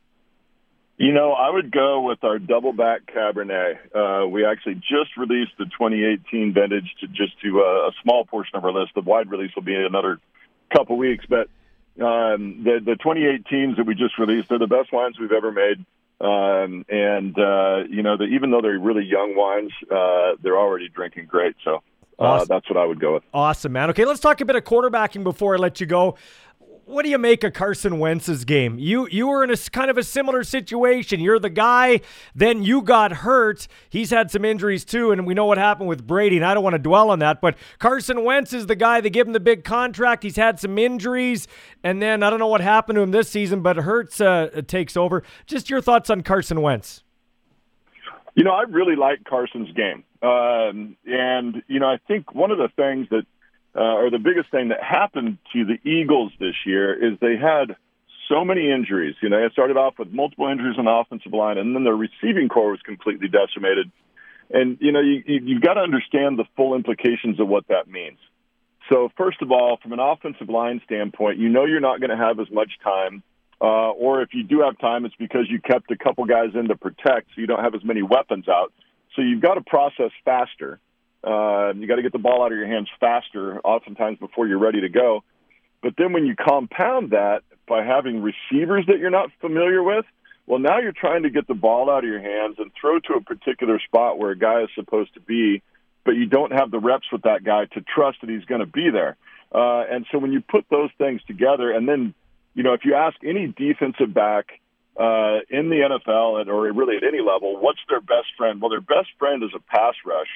You 0.99 1.13
know, 1.13 1.33
I 1.33 1.49
would 1.49 1.73
go 1.73 2.03
with 2.03 2.23
our 2.25 2.39
double 2.39 2.75
back 2.75 3.07
Cabernet. 3.07 3.79
Uh, 3.95 4.29
we 4.29 4.45
actually 4.45 4.75
just 4.75 5.17
released 5.17 5.53
the 5.59 5.65
2018 5.65 6.53
vintage 6.53 6.95
to 7.01 7.07
just 7.07 7.41
to 7.43 7.63
uh, 7.63 7.89
a 7.89 7.93
small 8.03 8.27
portion 8.27 8.57
of 8.57 8.65
our 8.67 8.73
list. 8.73 8.93
The 8.95 9.01
wide 9.01 9.31
release 9.31 9.51
will 9.57 9.63
be 9.63 9.75
in 9.75 9.81
another 9.81 10.19
couple 10.77 10.99
weeks, 10.99 11.25
but 11.27 11.49
um, 11.99 12.63
the 12.65 12.81
the 12.85 12.97
2018s 13.05 13.77
that 13.77 13.87
we 13.87 13.95
just 13.95 14.19
released—they're 14.19 14.59
the 14.59 14.67
best 14.67 14.93
wines 14.93 15.19
we've 15.19 15.33
ever 15.33 15.53
made. 15.53 15.85
Um, 16.21 16.85
and 16.89 17.39
uh, 17.39 17.85
you 17.89 18.03
know, 18.03 18.17
the, 18.17 18.25
even 18.25 18.51
though 18.51 18.61
they're 18.61 18.79
really 18.79 19.05
young 19.05 19.35
wines, 19.35 19.73
uh, 19.91 20.37
they're 20.43 20.59
already 20.59 20.89
drinking 20.89 21.27
great. 21.27 21.57
So 21.65 21.83
uh, 22.19 22.45
that's 22.45 22.69
what 22.69 22.77
I 22.77 22.85
would 22.85 23.01
go 23.01 23.15
with. 23.15 23.23
Awesome, 23.33 23.73
man. 23.73 23.89
Okay, 23.91 24.05
let's 24.05 24.21
talk 24.21 24.41
a 24.41 24.45
bit 24.45 24.57
of 24.57 24.65
quarterbacking 24.65 25.25
before 25.25 25.55
I 25.55 25.59
let 25.59 25.81
you 25.81 25.87
go. 25.87 26.17
What 26.91 27.05
do 27.05 27.09
you 27.09 27.19
make 27.19 27.45
of 27.45 27.53
Carson 27.53 28.01
Wentz's 28.01 28.45
game? 28.45 28.77
You 28.77 29.07
you 29.13 29.29
were 29.29 29.45
in 29.45 29.51
a 29.53 29.57
kind 29.57 29.93
of 29.93 29.97
a 29.97 30.03
similar 30.03 30.43
situation. 30.43 31.21
You're 31.21 31.39
the 31.39 31.49
guy, 31.49 32.01
then 32.35 32.65
you 32.65 32.83
got 32.83 33.13
hurt. 33.13 33.69
He's 33.89 34.11
had 34.11 34.29
some 34.29 34.45
injuries 34.45 34.85
too, 34.85 35.13
and 35.13 35.25
we 35.25 35.33
know 35.33 35.47
what 35.47 35.57
happened 35.57 35.89
with 35.89 36.05
Brady. 36.05 36.37
And 36.37 36.45
I 36.45 36.53
don't 36.53 36.65
want 36.65 36.75
to 36.75 36.81
dwell 36.81 37.11
on 37.11 37.21
that, 37.21 37.41
but 37.41 37.57
Carson 37.79 38.25
Wentz 38.25 38.53
is 38.53 38.67
the 38.67 38.75
guy 38.75 39.01
that 39.01 39.11
gave 39.11 39.29
him 39.29 39.33
the 39.35 39.39
big 39.39 39.63
contract. 39.63 40.25
He's 40.25 40.35
had 40.35 40.59
some 40.59 40.77
injuries, 40.79 41.47
and 41.85 42.03
then 42.03 42.25
I 42.25 42.31
don't 42.31 42.41
know 42.41 42.49
what 42.49 42.61
happened 42.61 42.97
to 42.97 43.03
him 43.03 43.13
this 43.13 43.29
season, 43.31 43.63
but 43.63 43.77
Hurts 43.77 44.21
uh, 44.21 44.61
takes 44.67 44.97
over. 44.97 45.23
Just 45.47 45.71
your 45.71 45.81
thoughts 45.81 46.11
on 46.11 46.23
Carson 46.23 46.61
Wentz? 46.61 47.05
You 48.35 48.43
know, 48.43 48.51
I 48.51 48.63
really 48.63 48.97
like 48.97 49.23
Carson's 49.23 49.71
game. 49.77 50.03
Um, 50.23 50.97
and, 51.07 51.63
you 51.69 51.79
know, 51.79 51.87
I 51.87 51.99
think 52.09 52.35
one 52.35 52.51
of 52.51 52.59
the 52.59 52.69
things 52.75 53.07
that, 53.11 53.27
uh, 53.75 53.81
or 53.81 54.11
the 54.11 54.19
biggest 54.19 54.51
thing 54.51 54.69
that 54.69 54.83
happened 54.83 55.39
to 55.53 55.65
the 55.65 55.79
Eagles 55.89 56.33
this 56.41 56.55
year 56.67 56.93
is 56.93 57.19
they 57.21 57.37
had 57.37 57.77
so 58.29 58.45
many 58.45 58.71
injuries. 58.71 59.17
You 59.23 59.29
know, 59.29 59.41
they 59.41 59.53
started 59.53 59.77
off 59.77 59.95
with 59.99 60.13
multiple 60.13 60.49
injuries 60.49 60.77
on 60.79 60.87
the 60.87 60.91
offensive 60.91 61.33
line, 61.33 61.59
and 61.59 61.75
then 61.75 61.85
their 61.85 61.97
receiving 61.97 62.49
corps 62.49 62.71
was 62.71 62.81
completely 62.83 63.29
decimated. 63.29 63.91
And, 64.51 64.79
you 64.81 64.93
know, 64.93 65.01
you, 65.01 65.23
you, 65.27 65.41
you've 65.45 65.63
got 65.63 65.75
to 65.75 65.81
understand 65.81 66.39
the 66.39 66.45
full 66.57 66.75
implications 66.75 67.39
of 67.39 67.49
what 67.49 67.69
that 67.69 67.89
means. 67.89 68.19
So, 68.91 69.11
first 69.17 69.41
of 69.43 69.53
all, 69.53 69.79
from 69.81 69.93
an 69.93 70.01
offensive 70.01 70.49
line 70.49 70.81
standpoint, 70.85 71.39
you 71.39 71.49
know 71.49 71.65
you're 71.65 71.81
not 71.81 72.01
going 72.01 72.11
to 72.11 72.17
have 72.17 72.41
as 72.41 72.51
much 72.51 72.73
time. 72.83 73.23
Uh, 73.61 73.91
or 73.91 74.23
if 74.23 74.31
you 74.33 74.43
do 74.43 74.63
have 74.63 74.79
time, 74.79 75.05
it's 75.05 75.15
because 75.17 75.45
you 75.49 75.61
kept 75.61 75.91
a 75.91 75.97
couple 75.97 76.25
guys 76.25 76.49
in 76.55 76.69
to 76.69 76.77
protect, 76.77 77.29
so 77.35 77.41
you 77.41 77.47
don't 77.47 77.63
have 77.63 77.75
as 77.75 77.85
many 77.85 78.03
weapons 78.03 78.49
out. 78.49 78.73
So 79.15 79.23
you've 79.23 79.43
got 79.43 79.55
to 79.55 79.61
process 79.61 80.11
faster. 80.25 80.81
Uh, 81.23 81.73
you 81.75 81.87
got 81.87 81.97
to 81.97 82.03
get 82.03 82.13
the 82.13 82.19
ball 82.19 82.43
out 82.43 82.53
of 82.53 82.59
your 82.59 82.67
hands 82.67 82.89
faster, 82.99 83.61
oftentimes 83.61 84.19
before 84.19 84.47
you're 84.47 84.59
ready 84.59 84.81
to 84.81 84.89
go. 84.89 85.23
But 85.83 85.95
then 85.97 86.13
when 86.13 86.27
you 86.27 86.35
compound 86.37 87.11
that 87.11 87.43
by 87.69 87.85
having 87.85 88.23
receivers 88.23 88.87
that 88.87 88.99
you're 88.99 89.11
not 89.11 89.31
familiar 89.41 89.83
with, 89.83 90.05
Well, 90.47 90.59
now 90.59 90.79
you're 90.81 90.91
trying 90.93 91.23
to 91.23 91.31
get 91.31 91.47
the 91.47 91.55
ball 91.55 91.89
out 91.89 92.03
of 92.03 92.11
your 92.11 92.21
hands 92.21 92.57
and 92.59 92.73
throw 92.79 92.99
to 92.99 93.15
a 93.15 93.21
particular 93.21 93.79
spot 93.79 94.19
where 94.19 94.33
a 94.33 94.37
guy 94.37 94.63
is 94.63 94.69
supposed 94.75 95.15
to 95.15 95.21
be, 95.21 95.63
but 96.05 96.17
you 96.17 96.27
don't 96.27 96.53
have 96.53 96.73
the 96.73 96.81
reps 96.81 97.07
with 97.13 97.23
that 97.23 97.45
guy 97.45 97.67
to 97.67 97.81
trust 97.83 98.19
that 98.23 98.31
he's 98.31 98.45
going 98.47 98.61
to 98.61 98.67
be 98.67 98.91
there. 98.91 99.17
Uh, 99.55 99.85
and 99.89 100.07
so 100.11 100.19
when 100.19 100.33
you 100.33 100.41
put 100.41 100.65
those 100.69 100.91
things 100.99 101.21
together, 101.29 101.71
and 101.71 101.89
then, 101.89 102.15
you 102.55 102.65
know, 102.65 102.73
if 102.73 102.85
you 102.85 102.95
ask 102.95 103.17
any 103.25 103.47
defensive 103.47 104.13
back 104.13 104.61
uh, 104.99 105.39
in 105.51 105.71
the 105.71 105.87
NFL 105.89 106.49
or 106.49 106.73
really 106.73 106.97
at 106.97 107.05
any 107.05 107.21
level, 107.21 107.57
what's 107.61 107.81
their 107.89 108.01
best 108.01 108.29
friend? 108.37 108.61
Well, 108.61 108.71
their 108.71 108.81
best 108.81 109.11
friend 109.21 109.45
is 109.45 109.51
a 109.55 109.61
pass 109.61 109.95
rush 110.05 110.29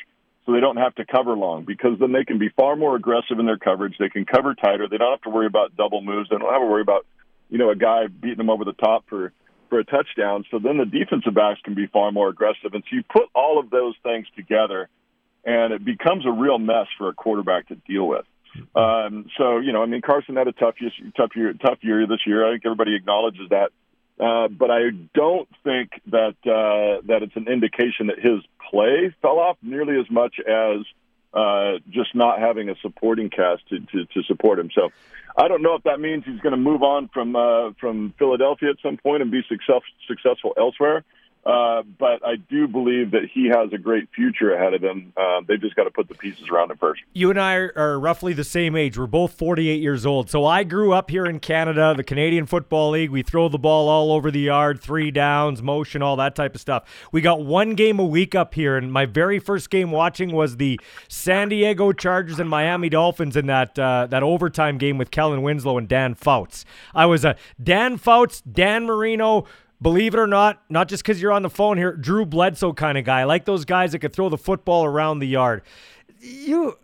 so 0.44 0.52
they 0.52 0.60
don't 0.60 0.76
have 0.76 0.94
to 0.96 1.04
cover 1.06 1.36
long 1.36 1.64
because 1.64 1.98
then 1.98 2.12
they 2.12 2.24
can 2.24 2.38
be 2.38 2.50
far 2.50 2.76
more 2.76 2.96
aggressive 2.96 3.38
in 3.38 3.46
their 3.46 3.58
coverage. 3.58 3.96
They 3.98 4.10
can 4.10 4.24
cover 4.24 4.54
tighter. 4.54 4.88
They 4.88 4.98
don't 4.98 5.10
have 5.10 5.22
to 5.22 5.30
worry 5.30 5.46
about 5.46 5.76
double 5.76 6.02
moves. 6.02 6.28
They 6.28 6.36
don't 6.36 6.52
have 6.52 6.60
to 6.60 6.66
worry 6.66 6.82
about, 6.82 7.06
you 7.48 7.58
know, 7.58 7.70
a 7.70 7.76
guy 7.76 8.06
beating 8.08 8.38
them 8.38 8.50
over 8.50 8.64
the 8.64 8.74
top 8.74 9.04
for 9.08 9.32
for 9.70 9.78
a 9.78 9.84
touchdown. 9.84 10.44
So 10.50 10.58
then 10.58 10.76
the 10.76 10.84
defensive 10.84 11.34
backs 11.34 11.60
can 11.64 11.74
be 11.74 11.86
far 11.86 12.12
more 12.12 12.28
aggressive. 12.28 12.74
And 12.74 12.84
so 12.88 12.96
you 12.96 13.02
put 13.10 13.24
all 13.34 13.58
of 13.58 13.70
those 13.70 13.94
things 14.02 14.26
together, 14.36 14.88
and 15.44 15.72
it 15.72 15.84
becomes 15.84 16.26
a 16.26 16.30
real 16.30 16.58
mess 16.58 16.86
for 16.98 17.08
a 17.08 17.14
quarterback 17.14 17.68
to 17.68 17.76
deal 17.88 18.06
with. 18.06 18.26
Um, 18.76 19.26
so 19.38 19.58
you 19.58 19.72
know, 19.72 19.82
I 19.82 19.86
mean, 19.86 20.02
Carson 20.02 20.36
had 20.36 20.48
a 20.48 20.52
tough 20.52 20.74
year, 20.80 20.90
tough 21.16 21.30
year, 21.34 21.54
tough 21.54 21.78
year 21.80 22.06
this 22.06 22.20
year. 22.26 22.46
I 22.46 22.52
think 22.52 22.66
everybody 22.66 22.94
acknowledges 22.94 23.48
that. 23.50 23.70
Uh, 24.18 24.46
but 24.48 24.70
I 24.70 24.90
don't 25.12 25.48
think 25.64 25.90
that 26.06 26.36
uh, 26.46 27.02
that 27.08 27.22
it's 27.22 27.34
an 27.34 27.48
indication 27.48 28.06
that 28.06 28.20
his 28.20 28.42
play 28.70 29.12
fell 29.20 29.38
off 29.40 29.56
nearly 29.60 29.98
as 29.98 30.08
much 30.08 30.36
as 30.38 30.84
uh, 31.34 31.78
just 31.90 32.14
not 32.14 32.38
having 32.38 32.68
a 32.68 32.76
supporting 32.80 33.28
cast 33.28 33.68
to, 33.68 33.80
to, 33.80 34.04
to 34.06 34.22
support 34.22 34.60
him. 34.60 34.70
So 34.72 34.90
I 35.36 35.48
don't 35.48 35.62
know 35.62 35.74
if 35.74 35.82
that 35.82 35.98
means 35.98 36.24
he's 36.24 36.38
going 36.38 36.52
to 36.52 36.56
move 36.56 36.84
on 36.84 37.08
from 37.08 37.34
uh, 37.34 37.72
from 37.80 38.14
Philadelphia 38.18 38.70
at 38.70 38.76
some 38.82 38.98
point 38.98 39.22
and 39.22 39.32
be 39.32 39.42
success, 39.48 39.82
successful 40.06 40.54
elsewhere. 40.56 41.04
Uh, 41.46 41.82
but 41.98 42.24
I 42.26 42.36
do 42.36 42.66
believe 42.66 43.10
that 43.10 43.28
he 43.32 43.48
has 43.48 43.72
a 43.72 43.78
great 43.78 44.08
future 44.14 44.54
ahead 44.54 44.72
of 44.72 44.82
him. 44.82 45.12
Uh, 45.16 45.42
they've 45.46 45.60
just 45.60 45.76
got 45.76 45.84
to 45.84 45.90
put 45.90 46.08
the 46.08 46.14
pieces 46.14 46.48
around 46.48 46.70
him 46.70 46.78
first. 46.78 47.02
You 47.12 47.28
and 47.28 47.38
I 47.38 47.54
are 47.54 48.00
roughly 48.00 48.32
the 48.32 48.44
same 48.44 48.74
age. 48.76 48.96
We're 48.96 49.06
both 49.06 49.34
48 49.34 49.82
years 49.82 50.06
old. 50.06 50.30
So 50.30 50.46
I 50.46 50.64
grew 50.64 50.92
up 50.92 51.10
here 51.10 51.26
in 51.26 51.40
Canada, 51.40 51.92
the 51.94 52.04
Canadian 52.04 52.46
Football 52.46 52.90
League. 52.90 53.10
We 53.10 53.22
throw 53.22 53.50
the 53.50 53.58
ball 53.58 53.88
all 53.88 54.12
over 54.12 54.30
the 54.30 54.40
yard, 54.40 54.80
three 54.80 55.10
downs, 55.10 55.62
motion, 55.62 56.00
all 56.00 56.16
that 56.16 56.34
type 56.34 56.54
of 56.54 56.62
stuff. 56.62 56.84
We 57.12 57.20
got 57.20 57.44
one 57.44 57.74
game 57.74 57.98
a 57.98 58.04
week 58.04 58.34
up 58.34 58.54
here, 58.54 58.76
and 58.76 58.90
my 58.90 59.04
very 59.04 59.38
first 59.38 59.68
game 59.68 59.90
watching 59.90 60.32
was 60.32 60.56
the 60.56 60.80
San 61.08 61.50
Diego 61.50 61.92
Chargers 61.92 62.40
and 62.40 62.48
Miami 62.48 62.88
Dolphins 62.88 63.36
in 63.36 63.46
that 63.46 63.78
uh, 63.78 64.06
that 64.08 64.22
overtime 64.22 64.78
game 64.78 64.96
with 64.96 65.10
Kellen 65.10 65.42
Winslow 65.42 65.76
and 65.76 65.88
Dan 65.88 66.14
Fouts. 66.14 66.64
I 66.94 67.04
was 67.06 67.24
a 67.24 67.36
Dan 67.62 67.98
Fouts, 67.98 68.40
Dan 68.40 68.86
Marino 68.86 69.44
believe 69.80 70.14
it 70.14 70.18
or 70.18 70.26
not, 70.26 70.62
not 70.68 70.88
just 70.88 71.02
because 71.02 71.20
you're 71.20 71.32
on 71.32 71.42
the 71.42 71.50
phone 71.50 71.78
here, 71.78 71.92
Drew 71.92 72.24
Bledsoe 72.24 72.72
kind 72.72 72.98
of 72.98 73.04
guy. 73.04 73.20
I 73.20 73.24
like 73.24 73.44
those 73.44 73.64
guys 73.64 73.92
that 73.92 74.00
could 74.00 74.12
throw 74.12 74.28
the 74.28 74.38
football 74.38 74.84
around 74.84 75.18
the 75.18 75.28
yard. 75.28 75.62
You 76.20 76.78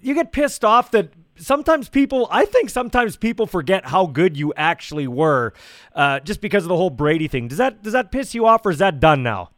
you 0.00 0.14
get 0.14 0.32
pissed 0.32 0.64
off 0.64 0.90
that 0.90 1.12
sometimes 1.36 1.88
people 1.88 2.28
I 2.30 2.44
think 2.44 2.70
sometimes 2.70 3.16
people 3.16 3.46
forget 3.46 3.86
how 3.86 4.06
good 4.06 4.36
you 4.36 4.52
actually 4.56 5.06
were 5.06 5.52
uh, 5.94 6.20
just 6.20 6.40
because 6.40 6.64
of 6.64 6.68
the 6.68 6.76
whole 6.76 6.90
Brady 6.90 7.28
thing. 7.28 7.48
Does 7.48 7.58
that 7.58 7.82
does 7.82 7.92
that 7.92 8.10
piss 8.10 8.34
you 8.34 8.46
off 8.46 8.66
or 8.66 8.70
is 8.70 8.78
that 8.78 9.00
done 9.00 9.22
now? 9.22 9.50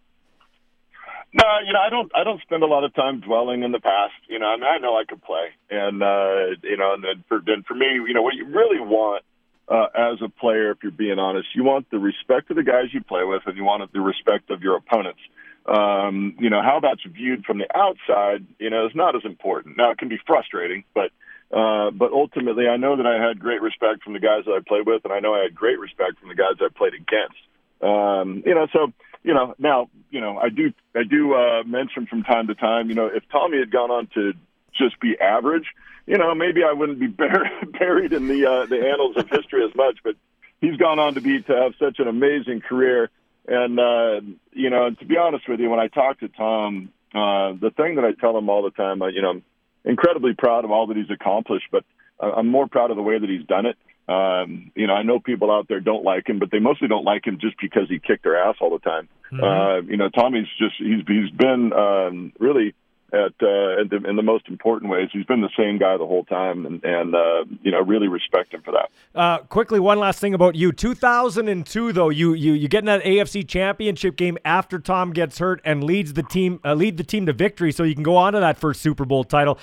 No, 1.36 1.44
you 1.66 1.72
know, 1.72 1.80
I 1.80 1.90
don't. 1.90 2.12
I 2.14 2.22
don't 2.22 2.40
spend 2.42 2.62
a 2.62 2.66
lot 2.66 2.84
of 2.84 2.94
time 2.94 3.18
dwelling 3.18 3.64
in 3.64 3.72
the 3.72 3.80
past. 3.80 4.14
You 4.28 4.38
know, 4.38 4.46
I, 4.46 4.54
mean, 4.54 4.66
I 4.66 4.78
know 4.78 4.96
I 4.96 5.02
could 5.04 5.20
play, 5.20 5.48
and 5.68 6.00
uh, 6.00 6.54
you 6.62 6.76
know, 6.76 6.94
and 6.94 7.02
then 7.02 7.24
for, 7.28 7.40
for 7.66 7.74
me, 7.74 7.86
you 8.06 8.14
know, 8.14 8.22
what 8.22 8.34
you 8.34 8.46
really 8.46 8.78
want 8.78 9.24
uh, 9.68 9.86
as 9.94 10.20
a 10.22 10.28
player, 10.28 10.70
if 10.70 10.78
you're 10.82 10.92
being 10.92 11.18
honest. 11.18 11.48
You 11.54 11.64
want 11.64 11.90
the 11.90 11.98
respect 11.98 12.50
of 12.50 12.56
the 12.56 12.62
guys 12.62 12.92
you 12.92 13.02
play 13.02 13.24
with, 13.24 13.42
and 13.46 13.56
you 13.56 13.64
want 13.64 13.90
the 13.92 14.00
respect 14.00 14.50
of 14.50 14.62
your 14.62 14.76
opponents. 14.76 15.20
Um, 15.66 16.36
you 16.38 16.50
know 16.50 16.60
how 16.62 16.80
that's 16.80 17.02
viewed 17.04 17.44
from 17.46 17.58
the 17.58 17.66
outside. 17.74 18.46
You 18.58 18.70
know, 18.70 18.86
is 18.86 18.94
not 18.94 19.16
as 19.16 19.24
important. 19.24 19.78
Now 19.78 19.90
it 19.90 19.98
can 19.98 20.08
be 20.08 20.18
frustrating, 20.26 20.84
but 20.94 21.10
uh, 21.50 21.90
but 21.90 22.12
ultimately, 22.12 22.68
I 22.68 22.76
know 22.76 22.96
that 22.96 23.06
I 23.06 23.22
had 23.22 23.38
great 23.38 23.62
respect 23.62 24.02
from 24.02 24.12
the 24.12 24.20
guys 24.20 24.44
that 24.46 24.52
I 24.52 24.60
played 24.66 24.86
with, 24.86 25.04
and 25.04 25.12
I 25.12 25.20
know 25.20 25.34
I 25.34 25.42
had 25.42 25.54
great 25.54 25.78
respect 25.78 26.18
from 26.18 26.28
the 26.28 26.34
guys 26.34 26.56
I 26.60 26.68
played 26.76 26.94
against. 26.94 27.38
Um, 27.80 28.42
you 28.44 28.54
know, 28.54 28.66
so 28.72 28.92
you 29.22 29.32
know 29.32 29.54
now 29.58 29.88
you 30.10 30.20
know 30.20 30.36
I 30.36 30.50
do 30.50 30.72
I 30.94 31.04
do 31.04 31.34
uh, 31.34 31.62
mention 31.64 32.06
from 32.06 32.24
time 32.24 32.48
to 32.48 32.54
time. 32.54 32.90
You 32.90 32.96
know, 32.96 33.06
if 33.06 33.22
Tommy 33.30 33.58
had 33.58 33.70
gone 33.70 33.90
on 33.90 34.08
to 34.14 34.34
just 34.76 35.00
be 35.00 35.18
average, 35.18 35.66
you 36.06 36.18
know, 36.18 36.34
maybe 36.34 36.62
I 36.64 36.72
wouldn't 36.72 37.00
be 37.00 37.06
buried 37.78 38.12
in 38.12 38.28
the 38.28 38.46
uh, 38.46 38.66
the 38.66 38.76
annals 38.76 39.16
of 39.16 39.28
history 39.28 39.64
as 39.64 39.74
much. 39.74 39.98
But 40.02 40.16
he's 40.60 40.76
gone 40.76 40.98
on 40.98 41.14
to 41.14 41.20
be 41.20 41.42
to 41.42 41.52
have 41.54 41.72
such 41.78 41.98
an 41.98 42.08
amazing 42.08 42.60
career. 42.60 43.10
And 43.46 43.78
uh, 43.78 44.20
you 44.52 44.70
know, 44.70 44.90
to 44.90 45.04
be 45.04 45.16
honest 45.16 45.48
with 45.48 45.60
you, 45.60 45.70
when 45.70 45.80
I 45.80 45.88
talk 45.88 46.20
to 46.20 46.28
Tom, 46.28 46.90
uh, 47.14 47.52
the 47.60 47.72
thing 47.76 47.96
that 47.96 48.04
I 48.04 48.12
tell 48.12 48.36
him 48.36 48.48
all 48.48 48.62
the 48.62 48.70
time, 48.70 49.02
uh, 49.02 49.08
you 49.08 49.22
know, 49.22 49.30
I'm 49.30 49.44
incredibly 49.84 50.34
proud 50.34 50.64
of 50.64 50.70
all 50.70 50.86
that 50.88 50.96
he's 50.96 51.10
accomplished, 51.10 51.66
but 51.70 51.84
I'm 52.20 52.48
more 52.48 52.68
proud 52.68 52.90
of 52.90 52.96
the 52.96 53.02
way 53.02 53.18
that 53.18 53.28
he's 53.28 53.46
done 53.46 53.66
it. 53.66 53.76
Um, 54.06 54.70
you 54.74 54.86
know, 54.86 54.94
I 54.94 55.02
know 55.02 55.18
people 55.18 55.50
out 55.50 55.66
there 55.68 55.80
don't 55.80 56.04
like 56.04 56.28
him, 56.28 56.38
but 56.38 56.50
they 56.50 56.58
mostly 56.58 56.88
don't 56.88 57.04
like 57.04 57.26
him 57.26 57.38
just 57.40 57.56
because 57.60 57.88
he 57.88 57.98
kicked 57.98 58.22
their 58.22 58.36
ass 58.36 58.56
all 58.60 58.70
the 58.70 58.78
time. 58.78 59.08
Mm-hmm. 59.32 59.42
Uh, 59.42 59.90
you 59.90 59.96
know, 59.96 60.10
Tommy's 60.10 60.46
just 60.58 60.74
he's 60.78 61.02
he's 61.06 61.30
been 61.30 61.72
um, 61.72 62.32
really 62.38 62.74
at, 63.14 63.32
uh, 63.42 63.80
in, 63.80 63.88
the, 63.88 64.08
in 64.08 64.16
the 64.16 64.22
most 64.22 64.48
important 64.48 64.90
ways. 64.90 65.08
He's 65.12 65.24
been 65.24 65.40
the 65.40 65.50
same 65.56 65.78
guy 65.78 65.96
the 65.96 66.06
whole 66.06 66.24
time, 66.24 66.66
and, 66.66 66.82
and 66.84 67.14
uh, 67.14 67.44
you 67.62 67.70
know, 67.70 67.80
really 67.80 68.08
respect 68.08 68.52
him 68.52 68.62
for 68.62 68.72
that. 68.72 68.90
Uh, 69.14 69.38
quickly, 69.38 69.78
one 69.78 69.98
last 69.98 70.18
thing 70.18 70.34
about 70.34 70.56
you. 70.56 70.72
2002, 70.72 71.92
though, 71.92 72.08
you 72.08 72.34
you 72.34 72.52
you 72.52 72.68
get 72.68 72.80
in 72.80 72.86
that 72.86 73.02
AFC 73.04 73.46
Championship 73.46 74.16
game 74.16 74.36
after 74.44 74.78
Tom 74.78 75.12
gets 75.12 75.38
hurt 75.38 75.60
and 75.64 75.84
leads 75.84 76.14
the 76.14 76.22
team 76.22 76.60
uh, 76.64 76.74
lead 76.74 76.96
the 76.96 77.04
team 77.04 77.26
to 77.26 77.32
victory, 77.32 77.72
so 77.72 77.84
you 77.84 77.94
can 77.94 78.02
go 78.04 78.16
on 78.16 78.32
to 78.32 78.40
that 78.40 78.58
first 78.58 78.80
Super 78.80 79.04
Bowl 79.04 79.24
title. 79.24 79.58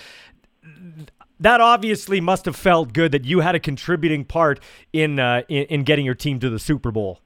That 1.39 1.60
obviously 1.60 2.22
must 2.22 2.46
have 2.46 2.55
felt 2.55 2.93
good 2.93 3.12
that 3.13 3.25
you 3.25 3.39
had 3.39 3.55
a 3.55 3.60
contributing 3.60 4.25
part 4.25 4.60
in 4.93 5.20
uh, 5.20 5.41
in, 5.50 5.63
in 5.65 5.84
getting 5.84 6.05
your 6.05 6.15
team 6.15 6.39
to 6.39 6.50
the 6.50 6.60
Super 6.60 6.91
Bowl. 6.91 7.20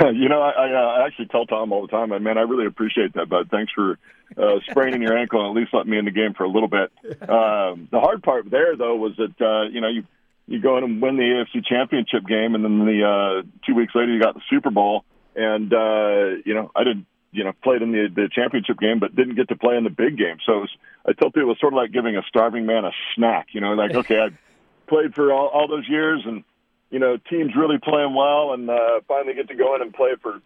you 0.14 0.28
know, 0.28 0.40
I, 0.40 0.50
I, 0.50 0.72
uh, 0.72 0.86
I 0.86 1.06
actually 1.06 1.26
tell 1.26 1.46
Tom 1.46 1.72
all 1.72 1.82
the 1.82 1.88
time, 1.88 2.10
man, 2.10 2.38
I 2.38 2.42
really 2.42 2.66
appreciate 2.66 3.14
that, 3.14 3.28
bud. 3.28 3.48
Thanks 3.50 3.72
for 3.72 3.98
uh, 4.36 4.60
spraining 4.70 5.02
your 5.02 5.16
ankle 5.16 5.40
and 5.40 5.56
at 5.56 5.60
least 5.60 5.74
letting 5.74 5.90
me 5.90 5.98
in 5.98 6.04
the 6.04 6.10
game 6.10 6.34
for 6.34 6.44
a 6.44 6.48
little 6.48 6.68
bit. 6.68 6.92
Um, 7.22 7.88
the 7.90 8.00
hard 8.00 8.22
part 8.22 8.50
there, 8.50 8.76
though, 8.76 8.96
was 8.96 9.12
that 9.16 9.40
uh, 9.40 9.68
you 9.70 9.80
know 9.80 9.88
you 9.88 10.04
you 10.46 10.60
go 10.60 10.76
in 10.76 10.84
and 10.84 11.00
win 11.00 11.16
the 11.16 11.22
AFC 11.22 11.64
Championship 11.64 12.26
game, 12.26 12.54
and 12.54 12.64
then 12.64 12.84
the 12.84 13.04
uh, 13.04 13.48
two 13.64 13.74
weeks 13.74 13.94
later 13.94 14.12
you 14.12 14.20
got 14.20 14.34
the 14.34 14.42
Super 14.50 14.70
Bowl, 14.70 15.04
and 15.34 15.72
uh, 15.72 16.36
you 16.44 16.52
know 16.54 16.70
I 16.74 16.84
didn't 16.84 17.06
you 17.30 17.44
know 17.44 17.52
played 17.62 17.80
in 17.80 17.92
the 17.92 18.08
the 18.14 18.28
championship 18.30 18.78
game, 18.78 18.98
but 18.98 19.14
didn't 19.14 19.36
get 19.36 19.48
to 19.48 19.56
play 19.56 19.76
in 19.76 19.84
the 19.84 19.90
big 19.90 20.18
game. 20.18 20.38
So 20.44 20.58
it 20.58 20.60
was, 20.60 20.70
I 21.06 21.12
tell 21.12 21.30
people 21.30 21.42
it 21.42 21.46
was 21.46 21.60
sort 21.60 21.72
of 21.72 21.76
like 21.78 21.92
giving 21.92 22.16
a 22.16 22.22
starving 22.28 22.66
man 22.66 22.84
a 22.84 22.92
snack. 23.14 23.48
You 23.52 23.60
know, 23.60 23.72
like 23.72 23.94
okay, 24.02 24.18
I 24.18 24.28
played 24.88 25.14
for 25.14 25.32
all, 25.32 25.46
all 25.48 25.68
those 25.68 25.88
years 25.88 26.22
and 26.26 26.44
you 26.92 26.98
know, 26.98 27.16
teams 27.28 27.52
really 27.56 27.78
playing 27.82 28.14
well 28.14 28.52
and 28.52 28.68
uh, 28.68 29.00
finally 29.08 29.34
get 29.34 29.48
to 29.48 29.56
go 29.56 29.74
in 29.74 29.82
and 29.82 29.92
play 29.94 30.10
for, 30.20 30.40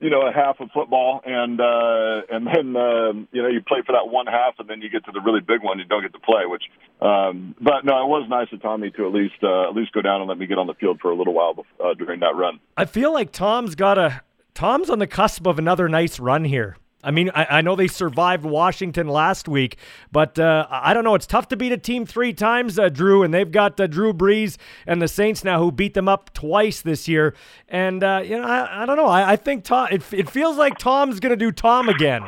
you 0.00 0.08
know, 0.08 0.26
a 0.26 0.32
half 0.32 0.58
of 0.60 0.70
football, 0.74 1.20
and 1.24 1.60
uh, 1.60 2.22
and 2.28 2.46
then 2.46 2.74
uh, 2.74 3.12
you 3.30 3.40
know 3.40 3.48
you 3.48 3.60
play 3.60 3.82
for 3.86 3.92
that 3.92 4.10
one 4.10 4.26
half, 4.26 4.54
and 4.58 4.68
then 4.68 4.80
you 4.80 4.90
get 4.90 5.04
to 5.04 5.12
the 5.12 5.20
really 5.20 5.40
big 5.40 5.62
one, 5.62 5.78
you 5.78 5.84
don't 5.84 6.02
get 6.02 6.12
to 6.14 6.18
play. 6.18 6.46
Which, 6.46 6.64
um, 7.00 7.54
but 7.60 7.84
no, 7.84 8.02
it 8.02 8.08
was 8.08 8.26
nice 8.28 8.48
of 8.50 8.60
Tommy 8.62 8.90
to 8.90 9.06
at 9.06 9.12
least 9.12 9.44
uh, 9.44 9.68
at 9.68 9.76
least 9.76 9.92
go 9.92 10.02
down 10.02 10.20
and 10.20 10.28
let 10.28 10.38
me 10.38 10.46
get 10.46 10.58
on 10.58 10.66
the 10.66 10.74
field 10.74 10.98
for 11.00 11.12
a 11.12 11.14
little 11.14 11.34
while 11.34 11.54
uh, 11.78 11.94
during 11.94 12.18
that 12.20 12.34
run. 12.34 12.58
I 12.76 12.86
feel 12.86 13.12
like 13.12 13.30
Tom's 13.30 13.76
got 13.76 13.96
a 13.98 14.22
Tom's 14.54 14.90
on 14.90 14.98
the 14.98 15.06
cusp 15.06 15.46
of 15.46 15.58
another 15.58 15.88
nice 15.88 16.18
run 16.18 16.44
here. 16.44 16.76
I 17.02 17.10
mean, 17.10 17.30
I, 17.34 17.58
I, 17.58 17.60
know 17.62 17.74
they 17.74 17.88
survived 17.88 18.44
Washington 18.44 19.08
last 19.08 19.48
week, 19.48 19.76
but 20.12 20.38
uh, 20.38 20.66
I 20.70 20.94
don't 20.94 21.02
know. 21.02 21.14
It's 21.14 21.26
tough 21.26 21.48
to 21.48 21.56
beat 21.56 21.72
a 21.72 21.76
team 21.76 22.06
three 22.06 22.32
times, 22.32 22.78
uh, 22.78 22.88
Drew, 22.88 23.22
and 23.22 23.34
they've 23.34 23.50
got 23.50 23.80
uh, 23.80 23.88
Drew 23.88 24.12
Brees 24.12 24.56
and 24.86 25.02
the 25.02 25.08
Saints 25.08 25.42
now 25.42 25.58
who 25.58 25.72
beat 25.72 25.94
them 25.94 26.08
up 26.08 26.32
twice 26.32 26.80
this 26.80 27.08
year. 27.08 27.34
And, 27.68 28.04
uh, 28.04 28.22
you 28.24 28.38
know, 28.38 28.46
I, 28.46 28.82
I, 28.82 28.86
don't 28.86 28.96
know. 28.96 29.06
I, 29.06 29.32
I 29.32 29.36
think 29.36 29.64
Tom, 29.64 29.88
it, 29.90 30.02
it 30.12 30.30
feels 30.30 30.56
like 30.56 30.78
Tom's 30.78 31.18
going 31.18 31.30
to 31.30 31.36
do 31.36 31.50
Tom 31.50 31.88
again. 31.88 32.22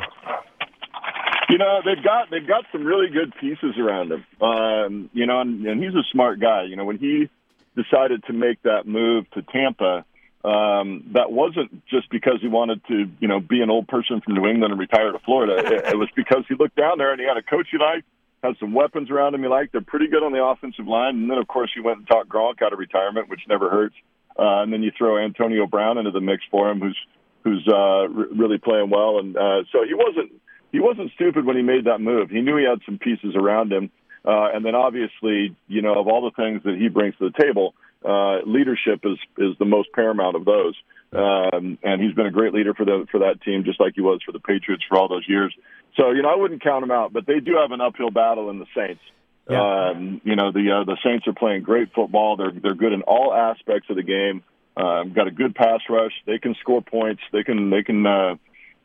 You 1.47 1.59
know 1.59 1.79
they've 1.85 2.03
got 2.03 2.31
they've 2.31 2.47
got 2.47 2.65
some 2.71 2.83
really 2.83 3.07
good 3.07 3.31
pieces 3.39 3.77
around 3.77 4.11
him. 4.11 4.25
Um, 4.41 5.09
you 5.13 5.27
know, 5.27 5.41
and, 5.41 5.65
and 5.65 5.81
he's 5.81 5.93
a 5.93 6.03
smart 6.11 6.39
guy. 6.39 6.63
You 6.63 6.75
know, 6.75 6.85
when 6.85 6.97
he 6.97 7.29
decided 7.75 8.23
to 8.25 8.33
make 8.33 8.63
that 8.63 8.87
move 8.87 9.29
to 9.31 9.41
Tampa, 9.43 10.05
um, 10.45 11.09
that 11.13 11.31
wasn't 11.31 11.87
just 11.87 12.09
because 12.11 12.37
he 12.39 12.47
wanted 12.47 12.85
to, 12.85 13.09
you 13.19 13.27
know, 13.27 13.39
be 13.39 13.61
an 13.61 13.71
old 13.71 13.87
person 13.87 14.21
from 14.21 14.35
New 14.35 14.45
England 14.45 14.73
and 14.73 14.79
retire 14.79 15.11
to 15.11 15.19
Florida. 15.19 15.57
it, 15.65 15.93
it 15.93 15.97
was 15.97 16.09
because 16.15 16.43
he 16.47 16.53
looked 16.53 16.75
down 16.75 16.99
there 16.99 17.11
and 17.11 17.19
he 17.19 17.25
had 17.25 17.37
a 17.37 17.41
coach 17.41 17.67
he 17.71 17.79
liked, 17.79 18.05
had 18.43 18.53
some 18.59 18.71
weapons 18.71 19.09
around 19.09 19.33
him 19.33 19.41
he 19.41 19.47
liked. 19.47 19.71
They're 19.71 19.81
pretty 19.81 20.07
good 20.07 20.21
on 20.21 20.33
the 20.33 20.43
offensive 20.43 20.87
line. 20.87 21.15
And 21.15 21.31
then, 21.31 21.39
of 21.39 21.47
course, 21.47 21.71
he 21.73 21.81
went 21.81 21.97
and 21.97 22.07
talked 22.07 22.29
Gronk 22.29 22.61
out 22.61 22.73
of 22.73 22.79
retirement, 22.79 23.27
which 23.27 23.41
never 23.49 23.71
hurts. 23.71 23.95
Uh, 24.37 24.61
and 24.61 24.71
then 24.71 24.83
you 24.83 24.91
throw 24.95 25.17
Antonio 25.17 25.65
Brown 25.65 25.97
into 25.97 26.11
the 26.11 26.21
mix 26.21 26.43
for 26.51 26.69
him, 26.69 26.79
who's 26.79 26.97
who's 27.43 27.65
uh, 27.67 27.75
r- 27.75 28.07
really 28.07 28.57
playing 28.57 28.89
well. 28.91 29.17
And 29.17 29.35
uh, 29.35 29.63
so 29.71 29.83
he 29.87 29.95
wasn't 29.95 30.31
he 30.71 30.79
wasn't 30.79 31.11
stupid 31.15 31.45
when 31.45 31.55
he 31.55 31.63
made 31.63 31.85
that 31.85 32.01
move. 32.01 32.29
He 32.29 32.41
knew 32.41 32.57
he 32.57 32.65
had 32.65 32.81
some 32.85 32.99
pieces 32.99 33.33
around 33.35 33.71
him. 33.71 33.89
Uh, 34.25 34.49
and 34.53 34.65
then 34.65 34.75
obviously, 34.75 35.55
you 35.67 35.81
know, 35.81 35.97
of 35.99 36.07
all 36.07 36.21
the 36.21 36.35
things 36.35 36.61
that 36.65 36.75
he 36.75 36.89
brings 36.89 37.15
to 37.17 37.29
the 37.29 37.43
table, 37.43 37.75
uh, 38.03 38.39
leadership 38.45 39.01
is 39.03 39.17
is 39.37 39.57
the 39.59 39.65
most 39.65 39.89
paramount 39.93 40.35
of 40.35 40.45
those. 40.45 40.75
Um, 41.13 41.77
and 41.81 42.01
he's 42.01 42.13
been 42.13 42.25
a 42.25 42.31
great 42.31 42.53
leader 42.53 42.73
for 42.73 42.85
the 42.85 43.07
for 43.11 43.19
that 43.19 43.41
team, 43.41 43.63
just 43.63 43.79
like 43.79 43.93
he 43.95 44.01
was 44.01 44.19
for 44.25 44.31
the 44.31 44.39
Patriots 44.39 44.83
for 44.87 44.97
all 44.97 45.07
those 45.07 45.25
years. 45.27 45.55
So 45.97 46.11
you 46.11 46.21
know, 46.21 46.29
I 46.29 46.35
wouldn't 46.35 46.61
count 46.63 46.83
him 46.83 46.91
out, 46.91 47.13
but 47.13 47.25
they 47.25 47.39
do 47.39 47.57
have 47.61 47.71
an 47.71 47.81
uphill 47.81 48.11
battle 48.11 48.49
in 48.49 48.59
the 48.59 48.65
Saints. 48.75 49.01
Yeah. 49.49 49.91
Um, 49.91 50.21
you 50.23 50.35
know, 50.35 50.51
the 50.51 50.71
uh, 50.71 50.83
the 50.83 50.97
Saints 51.03 51.27
are 51.27 51.33
playing 51.33 51.63
great 51.63 51.93
football. 51.93 52.35
They're 52.35 52.51
they're 52.51 52.75
good 52.75 52.93
in 52.93 53.03
all 53.03 53.33
aspects 53.33 53.89
of 53.89 53.95
the 53.95 54.03
game. 54.03 54.43
Um, 54.75 55.13
got 55.13 55.27
a 55.27 55.31
good 55.31 55.55
pass 55.55 55.79
rush. 55.89 56.11
They 56.25 56.37
can 56.37 56.55
score 56.59 56.81
points. 56.81 57.21
They 57.31 57.43
can 57.43 57.69
they 57.69 57.83
can 57.83 58.05
uh, 58.05 58.35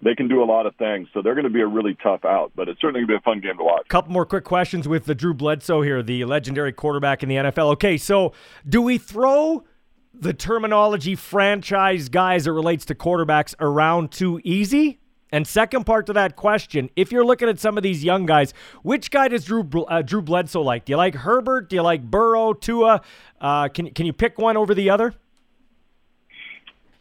they 0.03 0.15
can 0.15 0.29
do 0.29 0.43
a 0.43 0.45
lot 0.45 0.67
of 0.67 0.75
things. 0.77 1.09
So 1.13 1.23
they're 1.23 1.35
going 1.35 1.45
to 1.45 1.51
be 1.51 1.61
a 1.61 1.67
really 1.67 1.97
tough 2.03 2.25
out, 2.25 2.53
but 2.55 2.69
it's 2.69 2.81
certainly 2.81 3.01
going 3.01 3.09
to 3.09 3.13
be 3.13 3.17
a 3.17 3.21
fun 3.21 3.41
game 3.41 3.59
to 3.59 3.65
watch. 3.65 3.87
Couple 3.89 4.13
more 4.13 4.27
quick 4.27 4.45
questions 4.45 4.89
with 4.89 5.05
the 5.05 5.15
Drew 5.15 5.35
Bledsoe 5.35 5.83
here, 5.83 6.03
the 6.03 6.25
legendary 6.25 6.73
quarterback 6.73 7.23
in 7.23 7.29
the 7.29 7.37
NFL. 7.37 7.73
Okay, 7.73 7.97
so 7.97 8.33
do 8.69 8.81
we 8.81 8.99
throw 8.99 9.65
the 10.13 10.33
terminology 10.33 11.15
franchise 11.15 12.09
guys 12.09 12.45
that 12.45 12.53
relates 12.53 12.85
to 12.87 12.95
quarterbacks 12.95 13.55
around 13.61 14.11
too 14.11 14.41
easy? 14.45 14.99
And 15.33 15.47
second 15.47 15.85
part 15.85 16.07
to 16.07 16.13
that 16.15 16.35
question, 16.35 16.91
if 16.97 17.13
you're 17.13 17.25
looking 17.25 17.49
at 17.49 17.61
some 17.61 17.77
of 17.77 17.85
these 17.85 18.03
young 18.03 18.27
guys, 18.27 18.53
which 18.83 19.11
guy 19.13 19.29
does 19.29 19.45
Drew 19.45 19.63
uh, 19.85 20.03
Drew 20.03 20.23
Bledsoe 20.23 20.63
like? 20.63 20.87
Do 20.87 20.93
you 20.93 20.97
like 20.97 21.15
Herbert? 21.15 21.71
Do 21.71 21.77
you 21.77 21.83
like 21.83 22.03
Burrow, 22.03 22.53
Tua? 22.53 23.03
Uh, 23.41 23.69
can 23.69 23.91
can 23.91 24.07
you 24.07 24.13
pick 24.13 24.39
one 24.39 24.57
over 24.57 24.75
the 24.75 24.91
other? 24.91 25.15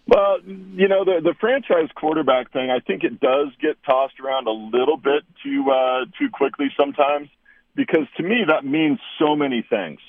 Well, 0.09 0.39
you 0.43 0.87
know 0.87 1.05
the 1.05 1.21
the 1.21 1.35
franchise 1.39 1.89
quarterback 1.93 2.51
thing. 2.51 2.71
I 2.71 2.79
think 2.79 3.03
it 3.03 3.19
does 3.19 3.49
get 3.61 3.77
tossed 3.83 4.19
around 4.19 4.47
a 4.47 4.51
little 4.51 4.97
bit 4.97 5.23
too 5.43 5.69
uh, 5.69 6.05
too 6.17 6.29
quickly 6.33 6.71
sometimes, 6.75 7.29
because 7.75 8.07
to 8.17 8.23
me 8.23 8.37
that 8.47 8.65
means 8.65 8.97
so 9.19 9.35
many 9.35 9.63
things. 9.69 9.99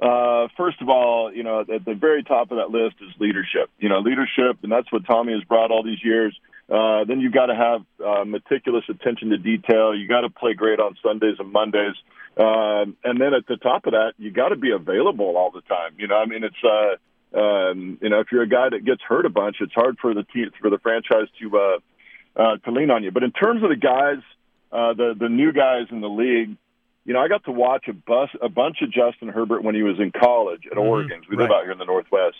Uh, 0.00 0.48
first 0.56 0.80
of 0.80 0.88
all, 0.88 1.30
you 1.34 1.42
know 1.42 1.60
at 1.60 1.84
the 1.84 1.94
very 1.94 2.22
top 2.22 2.50
of 2.50 2.56
that 2.56 2.70
list 2.70 2.96
is 3.02 3.12
leadership. 3.20 3.68
You 3.78 3.90
know 3.90 3.98
leadership, 3.98 4.56
and 4.62 4.72
that's 4.72 4.90
what 4.90 5.04
Tommy 5.04 5.34
has 5.34 5.44
brought 5.44 5.70
all 5.70 5.82
these 5.82 6.02
years. 6.02 6.34
Uh, 6.70 7.04
then 7.04 7.20
you've 7.20 7.34
got 7.34 7.46
to 7.46 7.54
have 7.54 7.82
uh, 8.02 8.24
meticulous 8.24 8.84
attention 8.88 9.30
to 9.30 9.36
detail. 9.36 9.94
You 9.94 10.08
got 10.08 10.22
to 10.22 10.30
play 10.30 10.54
great 10.54 10.80
on 10.80 10.96
Sundays 11.02 11.36
and 11.38 11.52
Mondays, 11.52 11.96
uh, 12.38 12.86
and 13.04 13.20
then 13.20 13.34
at 13.34 13.46
the 13.46 13.56
top 13.56 13.84
of 13.84 13.92
that, 13.92 14.14
you 14.16 14.30
got 14.30 14.48
to 14.48 14.56
be 14.56 14.70
available 14.70 15.36
all 15.36 15.50
the 15.50 15.60
time. 15.62 15.92
You 15.98 16.08
know, 16.08 16.16
I 16.16 16.24
mean, 16.24 16.42
it's 16.42 16.64
uh, 16.64 16.96
um, 17.34 17.98
you 18.00 18.08
know, 18.08 18.20
if 18.20 18.28
you're 18.32 18.42
a 18.42 18.48
guy 18.48 18.68
that 18.70 18.84
gets 18.84 19.02
hurt 19.02 19.26
a 19.26 19.30
bunch, 19.30 19.56
it's 19.60 19.72
hard 19.74 19.98
for 20.00 20.14
the 20.14 20.24
team, 20.24 20.50
for 20.60 20.70
the 20.70 20.78
franchise 20.78 21.28
to 21.40 21.58
uh, 21.58 21.78
uh, 22.40 22.56
to 22.64 22.70
lean 22.70 22.90
on 22.90 23.02
you. 23.02 23.10
But 23.10 23.22
in 23.22 23.32
terms 23.32 23.62
of 23.62 23.68
the 23.70 23.76
guys, 23.76 24.22
uh, 24.70 24.94
the 24.94 25.14
the 25.18 25.28
new 25.28 25.52
guys 25.52 25.86
in 25.90 26.00
the 26.00 26.08
league, 26.08 26.56
you 27.04 27.14
know, 27.14 27.20
I 27.20 27.28
got 27.28 27.44
to 27.44 27.52
watch 27.52 27.86
a 27.88 27.92
bus 27.92 28.30
a 28.40 28.48
bunch 28.48 28.78
of 28.82 28.90
Justin 28.92 29.28
Herbert 29.28 29.62
when 29.64 29.74
he 29.74 29.82
was 29.82 29.98
in 29.98 30.12
college 30.12 30.62
at 30.70 30.76
Mhm, 30.76 30.84
Oregon. 30.88 31.22
We 31.28 31.36
live 31.36 31.48
right. 31.50 31.56
out 31.58 31.62
here 31.64 31.72
in 31.72 31.78
the 31.78 31.84
Northwest. 31.84 32.36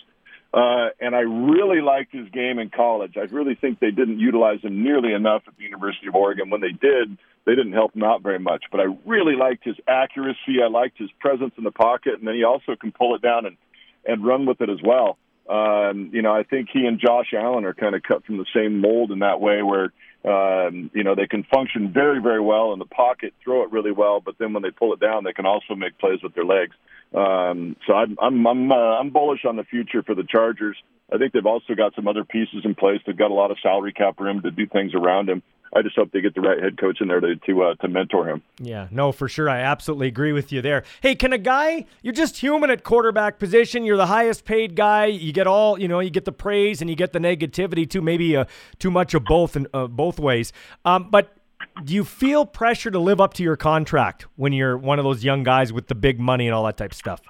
Uh, 0.53 0.89
and 0.99 1.15
I 1.15 1.21
really 1.21 1.81
liked 1.81 2.13
his 2.13 2.29
game 2.29 2.59
in 2.59 2.69
college. 2.69 3.17
I 3.17 3.21
really 3.21 3.55
think 3.55 3.79
they 3.79 3.89
didn't 3.89 4.19
utilize 4.19 4.61
him 4.61 4.83
nearly 4.83 5.11
enough 5.11 5.41
at 5.47 5.57
the 5.57 5.63
University 5.63 6.05
of 6.07 6.13
Oregon. 6.13 6.51
When 6.51 6.61
they 6.61 6.71
did, 6.71 7.17
they 7.45 7.55
didn't 7.55 7.73
help 7.73 7.95
him 7.95 8.03
out 8.03 8.21
very 8.21 8.37
much. 8.37 8.65
But 8.71 8.79
I 8.81 8.85
really 9.03 9.35
liked 9.35 9.63
his 9.63 9.77
accuracy. 9.87 10.61
I 10.63 10.67
liked 10.67 10.99
his 10.99 11.09
presence 11.19 11.53
in 11.57 11.63
the 11.63 11.71
pocket, 11.71 12.19
and 12.19 12.27
then 12.27 12.35
he 12.35 12.43
also 12.43 12.75
can 12.75 12.91
pull 12.91 13.15
it 13.15 13.23
down 13.23 13.47
and 13.47 13.57
and 14.05 14.25
run 14.25 14.45
with 14.45 14.61
it 14.61 14.69
as 14.69 14.79
well. 14.83 15.17
Um, 15.49 16.09
you 16.13 16.21
know, 16.21 16.33
I 16.33 16.43
think 16.43 16.69
he 16.71 16.85
and 16.85 16.99
Josh 16.99 17.33
Allen 17.33 17.65
are 17.65 17.73
kind 17.73 17.95
of 17.95 18.03
cut 18.03 18.25
from 18.25 18.37
the 18.37 18.45
same 18.55 18.79
mold 18.79 19.11
in 19.11 19.19
that 19.19 19.41
way, 19.41 19.61
where 19.61 19.91
um, 20.25 20.89
you 20.93 21.03
know 21.03 21.15
they 21.15 21.27
can 21.27 21.43
function 21.43 21.91
very, 21.93 22.21
very 22.21 22.39
well 22.39 22.71
in 22.71 22.79
the 22.79 22.85
pocket, 22.85 23.33
throw 23.43 23.63
it 23.63 23.71
really 23.71 23.91
well, 23.91 24.21
but 24.21 24.35
then 24.39 24.53
when 24.53 24.63
they 24.63 24.71
pull 24.71 24.93
it 24.93 25.01
down, 25.01 25.25
they 25.25 25.33
can 25.33 25.45
also 25.45 25.75
make 25.75 25.97
plays 25.99 26.19
with 26.23 26.33
their 26.33 26.45
legs. 26.45 26.75
Um, 27.13 27.75
so 27.85 27.93
I'm 27.93 28.17
I'm 28.21 28.47
I'm, 28.47 28.71
uh, 28.71 28.75
I'm 28.75 29.09
bullish 29.09 29.43
on 29.45 29.57
the 29.57 29.65
future 29.65 30.01
for 30.01 30.15
the 30.15 30.23
Chargers. 30.23 30.77
I 31.13 31.17
think 31.17 31.33
they've 31.33 31.45
also 31.45 31.75
got 31.75 31.93
some 31.95 32.07
other 32.07 32.23
pieces 32.23 32.61
in 32.63 32.73
place. 32.75 32.99
They've 33.05 33.17
got 33.17 33.31
a 33.31 33.35
lot 33.35 33.51
of 33.51 33.57
salary 33.61 33.93
cap 33.93 34.19
room 34.19 34.41
to 34.41 34.51
do 34.51 34.65
things 34.65 34.93
around 34.95 35.29
him. 35.29 35.43
I 35.75 35.81
just 35.81 35.95
hope 35.95 36.11
they 36.11 36.21
get 36.21 36.35
the 36.35 36.41
right 36.41 36.61
head 36.61 36.77
coach 36.77 37.01
in 37.01 37.07
there 37.07 37.19
to 37.19 37.35
to, 37.35 37.63
uh, 37.63 37.75
to 37.75 37.87
mentor 37.87 38.29
him. 38.29 38.43
Yeah, 38.59 38.87
no, 38.91 39.11
for 39.11 39.27
sure. 39.27 39.49
I 39.49 39.59
absolutely 39.59 40.07
agree 40.07 40.31
with 40.31 40.51
you 40.51 40.61
there. 40.61 40.83
Hey, 41.01 41.15
can 41.15 41.33
a 41.33 41.37
guy, 41.37 41.85
you're 42.03 42.13
just 42.13 42.37
human 42.37 42.69
at 42.69 42.83
quarterback 42.83 43.39
position. 43.39 43.83
You're 43.83 43.97
the 43.97 44.05
highest 44.05 44.45
paid 44.45 44.75
guy. 44.75 45.05
You 45.05 45.33
get 45.33 45.47
all, 45.47 45.79
you 45.79 45.87
know, 45.87 45.99
you 45.99 46.11
get 46.11 46.25
the 46.25 46.31
praise 46.31 46.81
and 46.81 46.89
you 46.89 46.95
get 46.95 47.13
the 47.13 47.19
negativity 47.19 47.89
too, 47.89 48.01
maybe 48.01 48.37
uh, 48.37 48.45
too 48.77 48.91
much 48.91 49.13
of 49.13 49.25
both 49.25 49.55
in 49.55 49.67
uh, 49.73 49.87
both 49.87 50.19
ways. 50.19 50.53
Um, 50.85 51.09
but 51.09 51.35
do 51.83 51.93
you 51.93 52.03
feel 52.03 52.45
pressure 52.45 52.91
to 52.91 52.99
live 52.99 53.19
up 53.19 53.33
to 53.35 53.43
your 53.43 53.55
contract 53.55 54.27
when 54.35 54.53
you're 54.53 54.77
one 54.77 54.99
of 54.99 55.05
those 55.05 55.23
young 55.23 55.43
guys 55.43 55.73
with 55.73 55.87
the 55.87 55.95
big 55.95 56.19
money 56.19 56.47
and 56.47 56.53
all 56.53 56.65
that 56.65 56.77
type 56.77 56.91
of 56.91 56.97
stuff? 56.97 57.21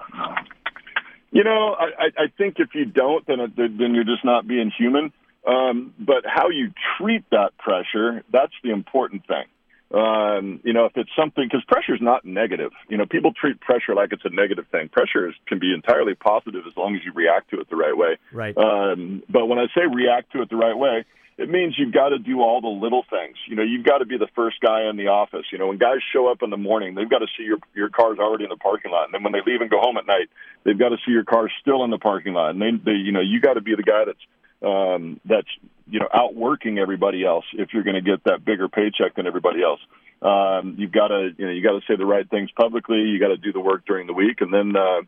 You 1.34 1.44
know, 1.44 1.76
I, 1.80 2.08
I 2.26 2.28
think 2.38 2.58
if 2.60 2.76
you 2.76 2.86
don't, 2.86 3.26
then 3.28 3.40
then 3.58 3.96
you're 3.96 4.06
just 4.06 4.24
not 4.24 4.48
being 4.48 4.72
human. 4.78 5.12
Um, 5.48 5.94
but 6.00 6.26
how 6.26 6.50
you 6.50 6.72
treat 6.98 7.26
that 7.32 7.58
pressure, 7.58 8.24
that's 8.32 8.54
the 8.64 8.72
important 8.72 9.28
thing. 9.28 9.46
Um, 9.94 10.60
you 10.64 10.74
know, 10.74 10.86
if 10.86 10.94
it's 10.96 11.12
something, 11.16 11.46
because 11.46 11.64
pressure 11.66 11.94
is 11.94 12.02
not 12.02 12.26
negative. 12.26 12.72
You 12.90 12.98
know, 12.98 13.06
people 13.06 13.32
treat 13.32 13.62
pressure 13.62 13.94
like 13.94 14.12
it's 14.12 14.26
a 14.26 14.30
negative 14.30 14.66
thing. 14.72 14.90
Pressure 14.90 15.30
is, 15.30 15.36
can 15.48 15.60
be 15.60 15.72
entirely 15.72 16.16
positive 16.16 16.66
as 16.66 16.76
long 16.76 16.96
as 16.96 17.02
you 17.06 17.14
react 17.14 17.52
to 17.52 17.60
it 17.60 17.70
the 17.70 17.76
right 17.76 17.96
way. 17.96 18.18
Right. 18.32 18.58
Um, 18.58 19.22
but 19.30 19.46
when 19.46 19.60
I 19.60 19.68
say 19.76 19.86
react 19.86 20.32
to 20.34 20.42
it 20.42 20.50
the 20.50 20.56
right 20.56 20.76
way, 20.76 21.06
it 21.38 21.50
means 21.50 21.76
you've 21.78 21.94
got 21.94 22.10
to 22.10 22.20
do 22.20 22.42
all 22.42 22.62
the 22.62 22.68
little 22.68 23.04
things. 23.10 23.38
You 23.48 23.56
know, 23.56 23.64
you've 23.64 23.86
got 23.86 24.00
to 24.00 24.06
be 24.06 24.18
the 24.18 24.30
first 24.36 24.58
guy 24.62 24.90
in 24.90 24.98
the 24.98 25.08
office. 25.08 25.46
You 25.52 25.58
know, 25.58 25.68
when 25.68 25.78
guys 25.78 25.98
show 26.12 26.28
up 26.28 26.44
in 26.44 26.50
the 26.50 26.58
morning, 26.58 26.96
they've 26.96 27.10
got 27.10 27.20
to 27.20 27.28
see 27.38 27.44
your 27.44 27.58
your 27.76 27.90
car's 27.90 28.20
already 28.20 28.44
in 28.44 28.50
the 28.50 28.58
parking 28.58 28.92
lot, 28.92 29.06
and 29.06 29.14
then 29.14 29.24
when 29.24 29.34
they 29.34 29.42
leave 29.46 29.62
and 29.62 29.70
go 29.70 29.80
home 29.80 29.98
at 29.98 30.06
night, 30.06 30.30
they've 30.64 30.78
got 30.78 30.90
to 30.90 30.98
see 31.06 31.12
your 31.12 31.24
car 31.24 31.50
still 31.62 31.84
in 31.84 31.90
the 31.90 31.98
parking 31.98 32.34
lot. 32.34 32.52
And 32.52 32.62
they, 32.62 32.72
they 32.84 32.98
you 32.98 33.12
know, 33.12 33.22
you 33.22 33.42
got 33.42 33.56
to 33.56 33.62
be 33.62 33.76
the 33.76 33.84
guy 33.84 34.06
that's 34.06 34.22
um, 34.64 35.20
that's 35.26 35.48
you 35.88 36.00
know 36.00 36.08
outworking 36.14 36.80
everybody 36.80 37.26
else 37.26 37.46
if 37.54 37.74
you're 37.74 37.84
going 37.84 37.96
to 37.96 38.02
get 38.02 38.24
that 38.26 38.46
bigger 38.46 38.70
paycheck 38.70 39.16
than 39.16 39.28
everybody 39.28 39.62
else. 39.62 39.80
Um, 40.22 40.76
you've 40.78 40.92
got 40.92 41.10
to 41.10 41.32
you 41.38 41.46
know 41.46 41.52
you 41.52 41.62
got 41.62 41.74
to 41.74 41.82
say 41.88 41.96
the 41.98 42.06
right 42.06 42.30
things 42.30 42.50
publicly. 42.52 43.00
You 43.00 43.20
got 43.20 43.30
to 43.30 43.38
do 43.38 43.52
the 43.52 43.60
work 43.60 43.86
during 43.86 44.08
the 44.08 44.14
week, 44.14 44.42
and 44.42 44.54
then 44.54 44.76
uh, 44.76 45.02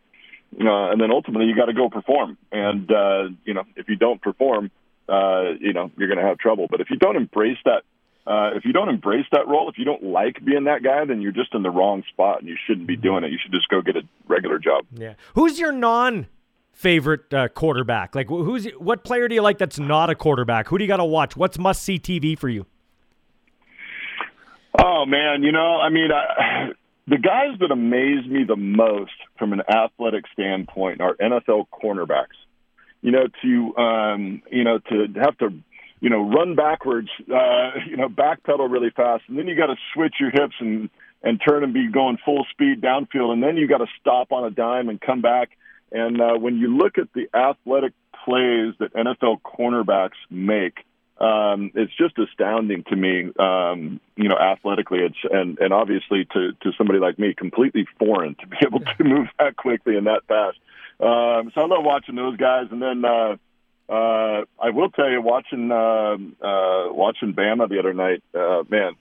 uh, 0.59 0.91
and 0.91 0.99
then 0.99 1.11
ultimately 1.11 1.47
you 1.47 1.55
got 1.55 1.65
to 1.65 1.73
go 1.73 1.89
perform. 1.89 2.37
And 2.51 2.91
uh, 2.91 3.29
you 3.45 3.53
know 3.53 3.63
if 3.75 3.87
you 3.87 3.95
don't 3.95 4.21
perform, 4.21 4.71
uh, 5.07 5.53
you 5.59 5.73
know 5.73 5.91
you're 5.97 6.09
going 6.09 6.19
to 6.19 6.27
have 6.27 6.37
trouble. 6.37 6.67
But 6.69 6.81
if 6.81 6.89
you 6.89 6.97
don't 6.97 7.15
embrace 7.15 7.57
that. 7.65 7.83
Uh, 8.27 8.55
if 8.55 8.65
you 8.65 8.73
don't 8.73 8.89
embrace 8.89 9.27
that 9.31 9.47
role, 9.47 9.69
if 9.69 9.77
you 9.77 9.85
don't 9.85 10.01
like 10.01 10.43
being 10.43 10.63
that 10.63 10.81
guy, 10.81 11.05
then 11.05 11.21
you're 11.21 11.31
just 11.31 11.53
in 11.53 11.61
the 11.61 11.69
wrong 11.69 12.01
spot 12.09 12.39
and 12.39 12.49
you 12.49 12.57
shouldn't 12.65 12.87
be 12.87 12.95
doing 12.95 13.23
it. 13.23 13.31
You 13.31 13.37
should 13.39 13.51
just 13.51 13.69
go 13.69 13.83
get 13.83 13.97
a 13.97 14.01
regular 14.27 14.57
job. 14.57 14.83
Yeah. 14.95 15.13
Who's 15.35 15.59
your 15.59 15.71
non 15.71 16.25
favorite 16.75 17.33
uh, 17.33 17.47
quarterback? 17.47 18.13
Like, 18.13 18.27
who's 18.27 18.67
what 18.77 19.03
player 19.03 19.27
do 19.27 19.33
you 19.33 19.41
like 19.41 19.57
that's 19.57 19.79
not 19.79 20.09
a 20.09 20.15
quarterback? 20.15 20.67
Who 20.67 20.77
do 20.77 20.83
you 20.83 20.87
got 20.87 20.97
to 20.97 21.05
watch? 21.05 21.35
What's 21.35 21.57
must 21.57 21.81
see 21.81 21.97
TV 21.97 22.37
for 22.37 22.49
you? 22.49 22.67
Oh 24.77 25.05
man, 25.05 25.41
you 25.41 25.51
know, 25.51 25.79
I 25.79 25.89
mean, 25.89 26.09
I, 26.11 26.71
the 27.07 27.17
guys 27.17 27.57
that 27.59 27.71
amaze 27.71 28.27
me 28.27 28.43
the 28.43 28.57
most 28.57 29.13
from 29.39 29.53
an 29.53 29.61
athletic 29.69 30.25
standpoint 30.33 31.01
are 31.01 31.15
NFL 31.15 31.67
cornerbacks. 31.71 32.35
You 33.01 33.11
know, 33.11 33.27
to 33.43 33.77
um, 33.77 34.41
you 34.51 34.63
know 34.63 34.79
to 34.89 35.07
have 35.21 35.37
to 35.37 35.49
you 36.01 36.09
know 36.09 36.29
run 36.29 36.55
backwards, 36.55 37.09
uh, 37.33 37.71
you 37.87 37.95
know, 37.95 38.09
backpedal 38.09 38.69
really 38.69 38.89
fast, 38.89 39.23
and 39.27 39.37
then 39.37 39.47
you 39.47 39.55
got 39.55 39.67
to 39.67 39.75
switch 39.93 40.15
your 40.19 40.31
hips 40.31 40.55
and 40.59 40.89
and 41.23 41.41
turn 41.47 41.63
and 41.63 41.73
be 41.73 41.87
going 41.89 42.17
full 42.25 42.45
speed 42.51 42.81
downfield, 42.81 43.31
and 43.31 43.41
then 43.41 43.57
you 43.57 43.67
got 43.67 43.79
to 43.79 43.87
stop 43.99 44.31
on 44.31 44.43
a 44.43 44.51
dime 44.51 44.89
and 44.89 44.99
come 44.99 45.21
back. 45.21 45.49
And 45.95 46.19
uh, 46.19 46.37
when 46.37 46.57
you 46.57 46.75
look 46.75 46.97
at 46.97 47.07
the 47.13 47.29
athletic 47.33 47.93
plays 48.25 48.73
that 48.79 48.93
NFL 48.93 49.39
cornerbacks 49.41 50.19
make, 50.29 50.79
um, 51.19 51.71
it's 51.73 51.95
just 51.95 52.19
astounding 52.19 52.83
to 52.89 52.95
me. 52.97 53.31
Um, 53.39 54.01
you 54.17 54.27
know, 54.27 54.37
athletically, 54.37 54.99
it's 54.99 55.15
and 55.23 55.57
and 55.59 55.71
obviously 55.73 56.25
to 56.33 56.51
to 56.51 56.71
somebody 56.77 56.99
like 56.99 57.17
me, 57.17 57.33
completely 57.33 57.87
foreign 57.97 58.35
to 58.35 58.47
be 58.47 58.57
able 58.65 58.81
to 58.81 59.03
move 59.05 59.27
that 59.39 59.55
quickly 59.55 59.95
and 59.95 60.07
that 60.07 60.23
fast. 60.27 60.57
Um, 60.99 61.51
so 61.55 61.61
I 61.61 61.65
love 61.67 61.85
watching 61.85 62.15
those 62.15 62.35
guys, 62.35 62.65
and 62.71 62.81
then 62.81 63.05
uh, 63.05 63.37
uh, 63.87 64.43
I 64.59 64.71
will 64.71 64.89
tell 64.89 65.09
you, 65.09 65.21
watching 65.21 65.71
uh, 65.71 66.17
uh, 66.45 66.91
watching 66.91 67.33
Bama 67.33 67.69
the 67.69 67.79
other 67.79 67.93
night, 67.93 68.21
uh, 68.33 68.63
man, 68.69 68.95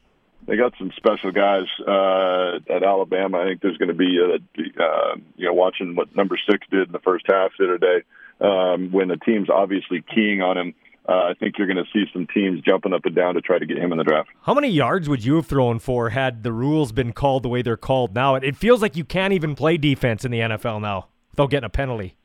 they 0.47 0.57
got 0.57 0.75
some 0.79 0.93
special 0.97 1.33
guys 1.33 1.67
uh, 1.87 2.59
at 2.75 2.83
Alabama. 2.83 3.39
I 3.39 3.45
think 3.47 3.63
there's 3.63 3.79
going 3.79 3.89
to 3.89 3.95
be, 3.95 4.19
uh, 4.21 4.83
uh, 4.83 5.17
you 5.37 5.47
know, 5.47 5.55
watching 5.55 5.97
what 5.97 6.15
number 6.15 6.39
six 6.49 6.67
did 6.71 6.89
in 6.89 6.93
the 6.93 7.01
first 7.01 7.25
half 7.29 7.53
the 7.59 7.65
other 7.65 7.79
day. 7.79 8.03
Um, 8.41 8.91
when 8.91 9.09
the 9.09 9.17
team's 9.17 9.49
obviously 9.49 10.05
keying 10.15 10.43
on 10.43 10.59
him, 10.59 10.75
uh, 11.09 11.13
I 11.13 11.35
think 11.39 11.57
you're 11.59 11.67
going 11.67 11.83
to 11.85 11.91
see 11.93 12.05
some 12.13 12.27
teams 12.27 12.63
jumping 12.63 12.93
up 12.93 13.05
and 13.05 13.15
down 13.15 13.35
to 13.35 13.41
try 13.41 13.59
to 13.59 13.67
get 13.67 13.79
him 13.79 13.93
in 13.93 13.99
the 13.99 14.05
draft. 14.05 14.31
How 14.43 14.55
many 14.55 14.69
yards 14.69 15.09
would 15.09 15.25
you 15.25 15.37
have 15.37 15.47
thrown 15.47 15.79
for 15.79 16.11
had 16.11 16.43
the 16.43 16.53
rules 16.53 16.93
been 16.93 17.13
called 17.13 17.43
the 17.43 17.49
way 17.49 17.63
they're 17.63 17.77
called 17.77 18.15
now? 18.15 18.35
It, 18.35 18.45
it 18.45 18.57
feels 18.57 18.83
like 18.83 18.97
you 18.97 19.05
can't 19.05 19.33
even 19.33 19.55
play 19.55 19.77
defense 19.77 20.25
in 20.25 20.31
the 20.31 20.41
NFL 20.41 20.81
now 20.81 21.09
without 21.31 21.51
getting 21.51 21.67
a 21.67 21.71
penalty. 21.71 22.17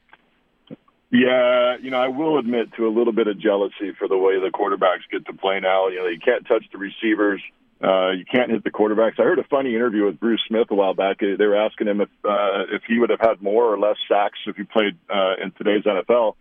Yeah, 1.12 1.78
you 1.82 1.90
know, 1.90 1.98
I 1.98 2.08
will 2.08 2.38
admit 2.38 2.72
to 2.78 2.88
a 2.88 2.92
little 2.94 3.14
bit 3.14 3.28
of 3.28 3.40
jealousy 3.40 3.94
for 3.98 4.08
the 4.08 4.18
way 4.18 4.40
the 4.40 4.52
quarterbacks 4.52 5.10
get 5.12 5.26
to 5.26 5.34
play 5.34 5.60
now. 5.60 5.88
You 5.88 6.00
know, 6.00 6.08
you 6.08 6.20
can't 6.20 6.48
touch 6.48 6.64
the 6.72 6.78
receivers. 6.78 7.42
Uh, 7.82 8.12
you 8.12 8.26
can't 8.26 8.52
hit 8.52 8.64
the 8.64 8.72
quarterbacks. 8.72 9.20
I 9.20 9.24
heard 9.24 9.40
a 9.40 9.44
funny 9.44 9.74
interview 9.74 10.06
with 10.06 10.20
Bruce 10.20 10.42
Smith 10.48 10.68
a 10.70 10.76
while 10.76 10.94
back. 10.94 11.20
They 11.20 11.46
were 11.46 11.56
asking 11.56 11.88
him 11.88 12.02
if 12.02 12.10
uh, 12.26 12.66
if 12.72 12.84
he 12.88 13.00
would 13.00 13.10
have 13.10 13.22
had 13.22 13.42
more 13.42 13.74
or 13.74 13.80
less 13.80 13.96
sacks 14.10 14.38
if 14.48 14.58
he 14.58 14.64
played 14.64 14.98
uh, 15.10 15.36
in 15.42 15.52
today's 15.52 15.84
NFL. 15.84 16.36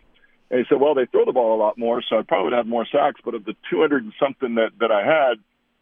And 0.50 0.58
he 0.58 0.66
said, 0.68 0.80
"Well, 0.80 0.94
they 0.94 1.06
throw 1.06 1.24
the 1.24 1.32
ball 1.32 1.54
a 1.54 1.60
lot 1.60 1.78
more, 1.78 2.02
so 2.02 2.18
I 2.18 2.22
probably 2.22 2.50
would 2.50 2.56
have 2.56 2.66
more 2.66 2.86
sacks. 2.90 3.20
But 3.24 3.34
of 3.34 3.44
the 3.44 3.54
200 3.70 4.02
and 4.02 4.12
something 4.18 4.56
that 4.56 4.70
that 4.80 4.90
I 4.90 5.04
had, 5.04 5.38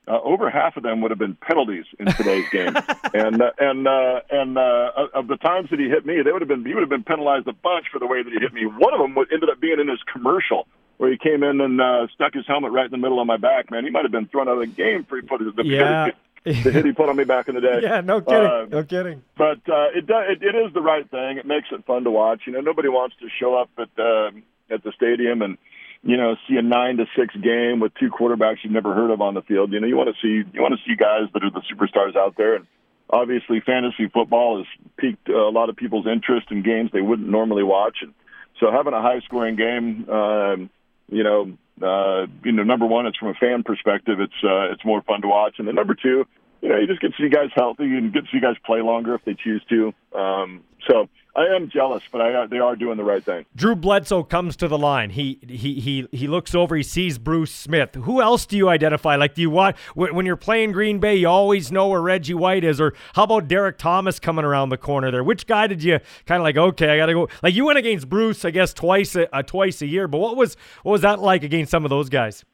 uh, 0.06 0.20
over 0.22 0.50
half 0.50 0.76
of 0.76 0.82
them 0.82 1.00
would 1.00 1.10
have 1.10 1.18
been 1.18 1.36
penalties 1.36 1.86
in 1.98 2.06
today's 2.06 2.48
game. 2.50 2.76
and 3.14 3.40
uh, 3.40 3.50
and 3.58 3.88
uh, 3.88 4.20
and 4.30 4.58
uh, 4.58 4.90
of 5.14 5.26
the 5.26 5.38
times 5.38 5.70
that 5.70 5.80
he 5.80 5.88
hit 5.88 6.04
me, 6.04 6.20
they 6.22 6.32
would 6.32 6.42
have 6.42 6.48
been 6.48 6.66
he 6.66 6.74
would 6.74 6.82
have 6.82 6.90
been 6.90 7.04
penalized 7.04 7.48
a 7.48 7.54
bunch 7.54 7.86
for 7.90 7.98
the 7.98 8.06
way 8.06 8.22
that 8.22 8.30
he 8.30 8.38
hit 8.38 8.52
me. 8.52 8.66
One 8.66 8.92
of 8.92 9.00
them 9.00 9.14
would, 9.14 9.32
ended 9.32 9.48
up 9.48 9.58
being 9.58 9.80
in 9.80 9.88
his 9.88 10.02
commercial 10.12 10.66
where 10.98 11.10
he 11.10 11.18
came 11.18 11.42
in 11.42 11.60
and 11.60 11.80
uh, 11.80 12.06
stuck 12.14 12.34
his 12.34 12.46
helmet 12.46 12.72
right 12.72 12.86
in 12.86 12.90
the 12.90 12.98
middle 12.98 13.20
of 13.20 13.26
my 13.26 13.36
back. 13.36 13.70
Man, 13.70 13.84
he 13.84 13.90
might 13.90 14.04
have 14.04 14.12
been 14.12 14.26
thrown 14.26 14.48
out 14.48 14.54
of 14.54 14.60
the 14.60 14.66
game 14.66 15.04
for 15.04 15.16
he 15.16 15.22
put 15.22 15.40
his, 15.40 15.54
the, 15.54 15.64
yeah. 15.64 16.10
the 16.44 16.52
hit 16.52 16.84
he 16.84 16.92
put 16.92 17.08
on 17.08 17.16
me 17.16 17.24
back 17.24 17.48
in 17.48 17.54
the 17.54 17.60
day. 17.60 17.80
Yeah, 17.82 18.00
no 18.00 18.20
kidding, 18.20 18.46
uh, 18.46 18.66
no 18.70 18.84
kidding. 18.84 19.22
But 19.36 19.58
uh, 19.68 19.90
it, 19.94 20.06
does, 20.06 20.24
it 20.28 20.42
it 20.42 20.54
is 20.54 20.72
the 20.72 20.80
right 20.80 21.08
thing. 21.10 21.38
It 21.38 21.46
makes 21.46 21.68
it 21.72 21.84
fun 21.86 22.04
to 22.04 22.10
watch. 22.10 22.42
You 22.46 22.52
know, 22.52 22.60
nobody 22.60 22.88
wants 22.88 23.16
to 23.20 23.28
show 23.40 23.54
up 23.56 23.70
at 23.78 23.88
uh, 23.98 24.30
at 24.70 24.82
the 24.82 24.92
stadium 24.92 25.42
and 25.42 25.58
you 26.02 26.16
know 26.16 26.36
see 26.48 26.56
a 26.56 26.62
nine 26.62 26.98
to 26.98 27.06
six 27.16 27.34
game 27.36 27.80
with 27.80 27.92
two 27.94 28.10
quarterbacks 28.10 28.58
you've 28.62 28.72
never 28.72 28.94
heard 28.94 29.10
of 29.10 29.20
on 29.20 29.34
the 29.34 29.42
field. 29.42 29.72
You 29.72 29.80
know, 29.80 29.86
you 29.86 29.96
want 29.96 30.08
to 30.14 30.20
see 30.22 30.48
you 30.52 30.62
want 30.62 30.74
to 30.74 30.80
see 30.88 30.96
guys 30.96 31.28
that 31.34 31.42
are 31.42 31.50
the 31.50 31.62
superstars 31.72 32.16
out 32.16 32.36
there 32.36 32.56
and. 32.56 32.66
Obviously, 33.08 33.60
fantasy 33.60 34.08
football 34.08 34.56
has 34.58 34.66
piqued 34.96 35.28
a 35.28 35.48
lot 35.48 35.68
of 35.70 35.76
people's 35.76 36.08
interest 36.08 36.48
in 36.50 36.64
games 36.64 36.90
they 36.92 37.00
wouldn't 37.00 37.28
normally 37.28 37.62
watch, 37.62 37.98
and 38.02 38.12
so 38.58 38.72
having 38.72 38.94
a 38.94 39.00
high-scoring 39.00 39.56
game, 39.56 40.08
um, 40.10 40.70
you 41.08 41.22
know, 41.22 41.52
uh, 41.82 42.26
you 42.44 42.52
know, 42.52 42.62
number 42.62 42.86
one, 42.86 43.06
it's 43.06 43.18
from 43.18 43.28
a 43.28 43.34
fan 43.34 43.62
perspective, 43.62 44.20
it's 44.20 44.44
uh, 44.44 44.72
it's 44.72 44.84
more 44.84 45.02
fun 45.02 45.22
to 45.22 45.28
watch, 45.28 45.56
and 45.58 45.68
then 45.68 45.74
number 45.74 45.94
two, 45.94 46.26
you 46.62 46.68
know, 46.68 46.78
you 46.78 46.86
just 46.86 47.00
get 47.00 47.14
to 47.14 47.22
see 47.22 47.28
guys 47.28 47.50
healthy 47.54 47.84
and 47.84 48.12
get 48.12 48.24
to 48.24 48.30
see 48.32 48.40
guys 48.40 48.56
play 48.64 48.80
longer 48.80 49.14
if 49.14 49.24
they 49.24 49.34
choose 49.34 49.62
to. 49.68 49.92
Um, 50.18 50.64
so 50.88 51.08
I 51.36 51.54
am 51.54 51.68
jealous, 51.68 52.02
but 52.10 52.22
I, 52.22 52.46
they 52.46 52.58
are 52.58 52.74
doing 52.74 52.96
the 52.96 53.04
right 53.04 53.22
thing. 53.22 53.44
Drew 53.54 53.76
Bledsoe 53.76 54.22
comes 54.22 54.56
to 54.56 54.68
the 54.68 54.78
line. 54.78 55.10
He 55.10 55.38
he 55.46 55.80
he 55.80 56.08
he 56.10 56.26
looks 56.26 56.54
over. 56.54 56.74
He 56.74 56.82
sees 56.82 57.18
Bruce 57.18 57.52
Smith. 57.52 57.94
Who 57.94 58.22
else 58.22 58.46
do 58.46 58.56
you 58.56 58.70
identify? 58.70 59.16
Like, 59.16 59.34
do 59.34 59.42
you 59.42 59.50
want 59.50 59.76
when 59.94 60.24
you're 60.24 60.36
playing 60.36 60.72
Green 60.72 60.98
Bay, 60.98 61.16
you 61.16 61.28
always 61.28 61.70
know 61.70 61.88
where 61.88 62.00
Reggie 62.00 62.32
White 62.32 62.64
is, 62.64 62.80
or 62.80 62.94
how 63.14 63.24
about 63.24 63.48
Derrick 63.48 63.76
Thomas 63.76 64.18
coming 64.18 64.46
around 64.46 64.70
the 64.70 64.78
corner 64.78 65.10
there? 65.10 65.22
Which 65.22 65.46
guy 65.46 65.66
did 65.66 65.82
you 65.82 66.00
kind 66.24 66.40
of 66.40 66.44
like? 66.44 66.56
Okay, 66.56 66.88
I 66.88 66.96
got 66.96 67.06
to 67.06 67.12
go. 67.12 67.28
Like 67.42 67.54
you 67.54 67.66
went 67.66 67.78
against 67.78 68.08
Bruce, 68.08 68.46
I 68.46 68.50
guess 68.50 68.72
twice 68.72 69.14
a, 69.14 69.34
uh, 69.36 69.42
twice 69.42 69.82
a 69.82 69.86
year. 69.86 70.08
But 70.08 70.18
what 70.18 70.36
was 70.36 70.56
what 70.84 70.92
was 70.92 71.02
that 71.02 71.20
like 71.20 71.42
against 71.44 71.70
some 71.70 71.84
of 71.84 71.90
those 71.90 72.08
guys? 72.08 72.46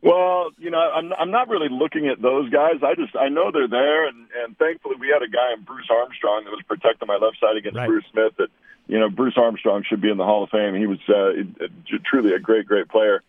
Well, 0.00 0.50
you 0.58 0.70
know, 0.70 0.78
I'm 0.78 1.12
I'm 1.12 1.30
not 1.30 1.48
really 1.48 1.68
looking 1.68 2.06
at 2.06 2.22
those 2.22 2.50
guys. 2.50 2.82
I 2.82 2.94
just 2.94 3.16
I 3.16 3.28
know 3.28 3.50
they're 3.50 3.68
there, 3.68 4.06
and 4.06 4.28
and 4.44 4.56
thankfully 4.56 4.94
we 4.98 5.08
had 5.08 5.22
a 5.22 5.30
guy 5.30 5.54
in 5.56 5.64
Bruce 5.64 5.88
Armstrong 5.90 6.44
that 6.44 6.50
was 6.50 6.62
protecting 6.68 7.08
my 7.08 7.16
left 7.16 7.40
side 7.40 7.56
against 7.56 7.76
right. 7.76 7.88
Bruce 7.88 8.04
Smith. 8.12 8.34
That 8.38 8.48
you 8.86 8.98
know, 8.98 9.10
Bruce 9.10 9.34
Armstrong 9.36 9.82
should 9.88 10.00
be 10.00 10.10
in 10.10 10.16
the 10.16 10.24
Hall 10.24 10.44
of 10.44 10.50
Fame. 10.50 10.74
He 10.74 10.86
was 10.86 10.98
uh, 11.08 11.66
truly 12.06 12.32
a 12.32 12.38
great, 12.38 12.66
great 12.66 12.88
player. 12.88 13.22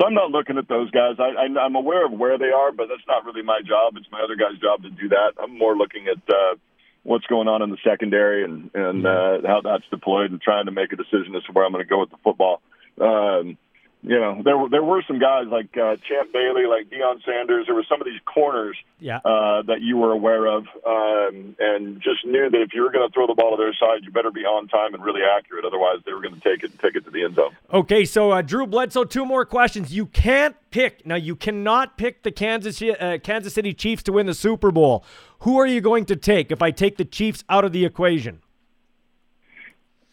So 0.00 0.06
I'm 0.06 0.14
not 0.14 0.30
looking 0.30 0.58
at 0.58 0.66
those 0.66 0.90
guys. 0.90 1.16
I, 1.18 1.44
I 1.44 1.60
I'm 1.60 1.76
aware 1.76 2.06
of 2.06 2.12
where 2.12 2.38
they 2.38 2.50
are, 2.50 2.72
but 2.72 2.88
that's 2.88 3.06
not 3.06 3.24
really 3.24 3.42
my 3.42 3.60
job. 3.60 3.96
It's 3.96 4.10
my 4.10 4.20
other 4.20 4.34
guy's 4.34 4.58
job 4.58 4.82
to 4.82 4.90
do 4.90 5.10
that. 5.10 5.34
I'm 5.40 5.56
more 5.56 5.76
looking 5.76 6.08
at 6.08 6.18
uh, 6.28 6.56
what's 7.04 7.26
going 7.26 7.48
on 7.48 7.62
in 7.62 7.70
the 7.70 7.78
secondary 7.84 8.44
and 8.44 8.70
and 8.74 9.06
uh, 9.06 9.38
how 9.44 9.60
that's 9.62 9.84
deployed, 9.90 10.32
and 10.32 10.40
trying 10.40 10.66
to 10.66 10.72
make 10.72 10.92
a 10.92 10.96
decision 10.96 11.36
as 11.36 11.44
to 11.44 11.52
where 11.52 11.64
I'm 11.64 11.72
going 11.72 11.84
to 11.84 11.88
go 11.88 12.00
with 12.00 12.10
the 12.10 12.18
football. 12.24 12.62
Um, 12.98 13.58
you 14.06 14.20
know, 14.20 14.42
there 14.44 14.58
were 14.58 14.68
there 14.68 14.84
were 14.84 15.02
some 15.08 15.18
guys 15.18 15.46
like 15.48 15.74
uh, 15.78 15.96
Champ 16.06 16.30
Bailey, 16.30 16.66
like 16.66 16.90
Deion 16.90 17.24
Sanders. 17.24 17.64
There 17.66 17.74
were 17.74 17.86
some 17.88 18.02
of 18.02 18.04
these 18.04 18.20
corners 18.26 18.76
yeah. 19.00 19.16
uh, 19.24 19.62
that 19.62 19.80
you 19.80 19.96
were 19.96 20.12
aware 20.12 20.44
of, 20.44 20.66
um, 20.86 21.56
and 21.58 22.02
just 22.02 22.26
knew 22.26 22.50
that 22.50 22.60
if 22.60 22.74
you 22.74 22.82
were 22.82 22.92
going 22.92 23.08
to 23.08 23.12
throw 23.14 23.26
the 23.26 23.34
ball 23.34 23.56
to 23.56 23.56
their 23.56 23.72
side, 23.72 24.04
you 24.04 24.10
better 24.10 24.30
be 24.30 24.42
on 24.42 24.68
time 24.68 24.92
and 24.92 25.02
really 25.02 25.22
accurate. 25.22 25.64
Otherwise, 25.64 26.00
they 26.04 26.12
were 26.12 26.20
going 26.20 26.38
to 26.38 26.40
take 26.40 26.62
it 26.62 26.70
and 26.70 26.80
take 26.80 26.96
it 26.96 27.06
to 27.06 27.10
the 27.10 27.24
end 27.24 27.36
zone. 27.36 27.56
Okay, 27.72 28.04
so 28.04 28.30
uh, 28.30 28.42
Drew 28.42 28.66
Bledsoe, 28.66 29.04
two 29.04 29.24
more 29.24 29.46
questions. 29.46 29.94
You 29.94 30.04
can't 30.04 30.54
pick 30.70 31.06
now. 31.06 31.16
You 31.16 31.34
cannot 31.34 31.96
pick 31.96 32.24
the 32.24 32.30
Kansas 32.30 32.82
uh, 32.82 33.16
Kansas 33.22 33.54
City 33.54 33.72
Chiefs 33.72 34.02
to 34.02 34.12
win 34.12 34.26
the 34.26 34.34
Super 34.34 34.70
Bowl. 34.70 35.02
Who 35.40 35.58
are 35.58 35.66
you 35.66 35.80
going 35.80 36.04
to 36.06 36.16
take 36.16 36.50
if 36.52 36.60
I 36.60 36.72
take 36.72 36.98
the 36.98 37.06
Chiefs 37.06 37.42
out 37.48 37.64
of 37.64 37.72
the 37.72 37.86
equation? 37.86 38.42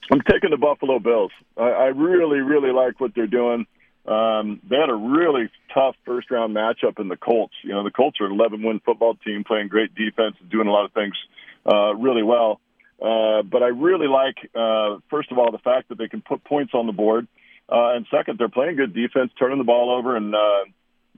I'm 0.09 0.21
taking 0.21 0.49
the 0.49 0.57
Buffalo 0.57 0.99
Bills. 0.99 1.31
I, 1.57 1.69
I 1.69 1.85
really, 1.87 2.39
really 2.39 2.71
like 2.71 3.01
what 3.01 3.13
they're 3.15 3.27
doing. 3.27 3.65
Um, 4.05 4.59
they 4.67 4.77
had 4.77 4.89
a 4.89 4.95
really 4.95 5.49
tough 5.73 5.95
first 6.05 6.31
round 6.31 6.55
matchup 6.55 6.99
in 6.99 7.07
the 7.07 7.17
Colts. 7.17 7.53
You 7.63 7.71
know, 7.71 7.83
the 7.83 7.91
Colts 7.91 8.19
are 8.19 8.25
an 8.25 8.31
11 8.31 8.63
win 8.63 8.81
football 8.83 9.15
team 9.15 9.43
playing 9.43 9.67
great 9.67 9.93
defense 9.93 10.35
and 10.39 10.49
doing 10.49 10.67
a 10.67 10.71
lot 10.71 10.85
of 10.85 10.93
things 10.93 11.13
uh, 11.65 11.93
really 11.95 12.23
well. 12.23 12.59
Uh, 13.01 13.41
but 13.43 13.63
I 13.63 13.67
really 13.67 14.07
like, 14.07 14.35
uh, 14.55 14.97
first 15.09 15.31
of 15.31 15.37
all, 15.37 15.51
the 15.51 15.59
fact 15.59 15.89
that 15.89 15.97
they 15.97 16.07
can 16.07 16.21
put 16.21 16.43
points 16.43 16.73
on 16.73 16.87
the 16.87 16.93
board. 16.93 17.27
Uh, 17.69 17.95
and 17.95 18.05
second, 18.11 18.37
they're 18.37 18.49
playing 18.49 18.75
good 18.75 18.93
defense, 18.93 19.31
turning 19.39 19.57
the 19.57 19.63
ball 19.63 19.95
over, 19.97 20.15
and 20.15 20.35
uh, 20.35 20.65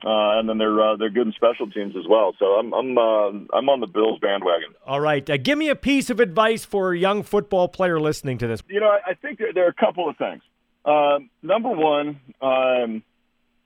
uh, 0.04 0.38
and 0.38 0.48
then 0.48 0.58
they're 0.58 0.80
uh, 0.80 0.96
they're 0.96 1.10
good 1.10 1.26
in 1.26 1.32
special 1.32 1.68
teams 1.70 1.94
as 1.96 2.04
well. 2.08 2.34
So 2.38 2.46
I'm 2.46 2.72
I'm 2.72 2.98
uh, 2.98 3.56
I'm 3.56 3.68
on 3.68 3.80
the 3.80 3.86
Bills 3.86 4.18
bandwagon. 4.20 4.74
All 4.86 5.00
right, 5.00 5.28
uh, 5.28 5.36
give 5.36 5.58
me 5.58 5.68
a 5.68 5.74
piece 5.74 6.10
of 6.10 6.20
advice 6.20 6.64
for 6.64 6.92
a 6.92 6.98
young 6.98 7.22
football 7.22 7.68
player 7.68 7.98
listening 7.98 8.38
to 8.38 8.46
this. 8.46 8.62
You 8.68 8.80
know, 8.80 8.88
I, 8.88 9.10
I 9.10 9.14
think 9.14 9.38
there, 9.38 9.52
there 9.52 9.66
are 9.66 9.70
a 9.70 9.74
couple 9.74 10.08
of 10.08 10.16
things. 10.16 10.42
Um, 10.84 11.30
number 11.42 11.70
one, 11.70 12.20
um, 12.40 13.02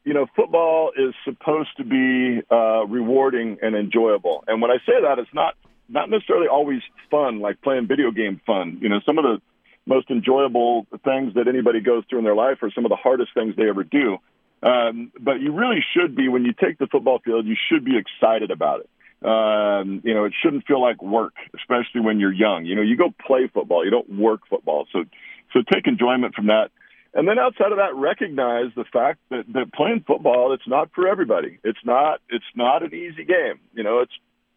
you 0.05 0.15
know, 0.15 0.27
football 0.37 0.93
is 0.97 1.15
supposed 1.25 1.71
to 1.77 1.85
be 1.85 2.43
uh, 2.51 2.87
rewarding 2.87 3.59
and 3.61 3.75
enjoyable. 3.75 4.45
And 4.47 4.63
when 4.63 4.71
I 4.71 4.79
say 4.87 5.03
that, 5.03 5.19
it's 5.19 5.35
not 5.35 5.55
not 5.89 6.11
necessarily 6.11 6.49
always 6.49 6.81
fun, 7.11 7.41
like 7.41 7.61
playing 7.63 7.89
video 7.89 8.11
game 8.11 8.41
fun. 8.47 8.79
You 8.81 8.89
know, 8.89 9.01
some 9.07 9.19
of 9.19 9.25
the 9.25 9.41
most 9.87 10.11
enjoyable 10.11 10.87
things 11.05 11.35
that 11.35 11.49
anybody 11.49 11.81
goes 11.81 12.05
through 12.09 12.19
in 12.19 12.25
their 12.25 12.35
life 12.35 12.59
are 12.63 12.71
some 12.71 12.85
of 12.85 12.91
the 12.91 12.97
hardest 12.97 13.33
things 13.35 13.57
they 13.57 13.69
ever 13.69 13.85
do. 13.85 14.19
Um, 14.63 15.13
but 15.19 15.41
you 15.41 15.53
really 15.53 15.83
should 15.95 16.15
be 16.15 16.29
when 16.29 16.45
you 16.45 16.53
take 16.53 16.79
the 16.79 16.87
football 16.87 17.21
field. 17.25 17.47
You 17.47 17.57
should 17.71 17.85
be 17.85 17.97
excited 17.97 18.51
about 18.51 18.81
it. 18.81 18.91
Um, 19.27 20.01
you 20.05 20.15
know, 20.15 20.25
it 20.25 20.33
shouldn't 20.43 20.67
feel 20.67 20.81
like 20.81 21.03
work, 21.03 21.35
especially 21.57 22.03
when 22.03 22.21
you're 22.21 22.33
young. 22.33 22.67
You 22.67 22.77
know, 22.77 22.83
you 22.83 22.97
go 22.97 23.13
play 23.27 23.49
football, 23.53 23.85
you 23.85 23.91
don't 23.91 24.19
work 24.19 24.43
football. 24.49 24.87
So, 24.93 25.05
so 25.53 25.61
take 25.73 25.87
enjoyment 25.87 26.35
from 26.35 26.47
that. 26.47 26.71
And 27.14 27.27
then 27.27 27.38
outside 27.38 27.73
of 27.73 27.79
that, 27.79 27.94
recognize 27.94 28.66
the 28.77 28.85
fact 28.85 29.21
that, 29.31 29.44
that 29.55 29.73
playing 29.73 30.05
football, 30.07 30.53
it's 30.53 30.66
not 30.68 30.90
for 30.94 31.09
everybody. 31.09 31.59
It's 31.64 31.79
not, 31.85 32.21
it's 32.29 32.44
not 32.55 32.83
an 32.83 32.94
easy 32.94 33.25
game. 33.25 33.61
You 33.73 33.83
know, 33.83 34.01
it's, 34.01 34.12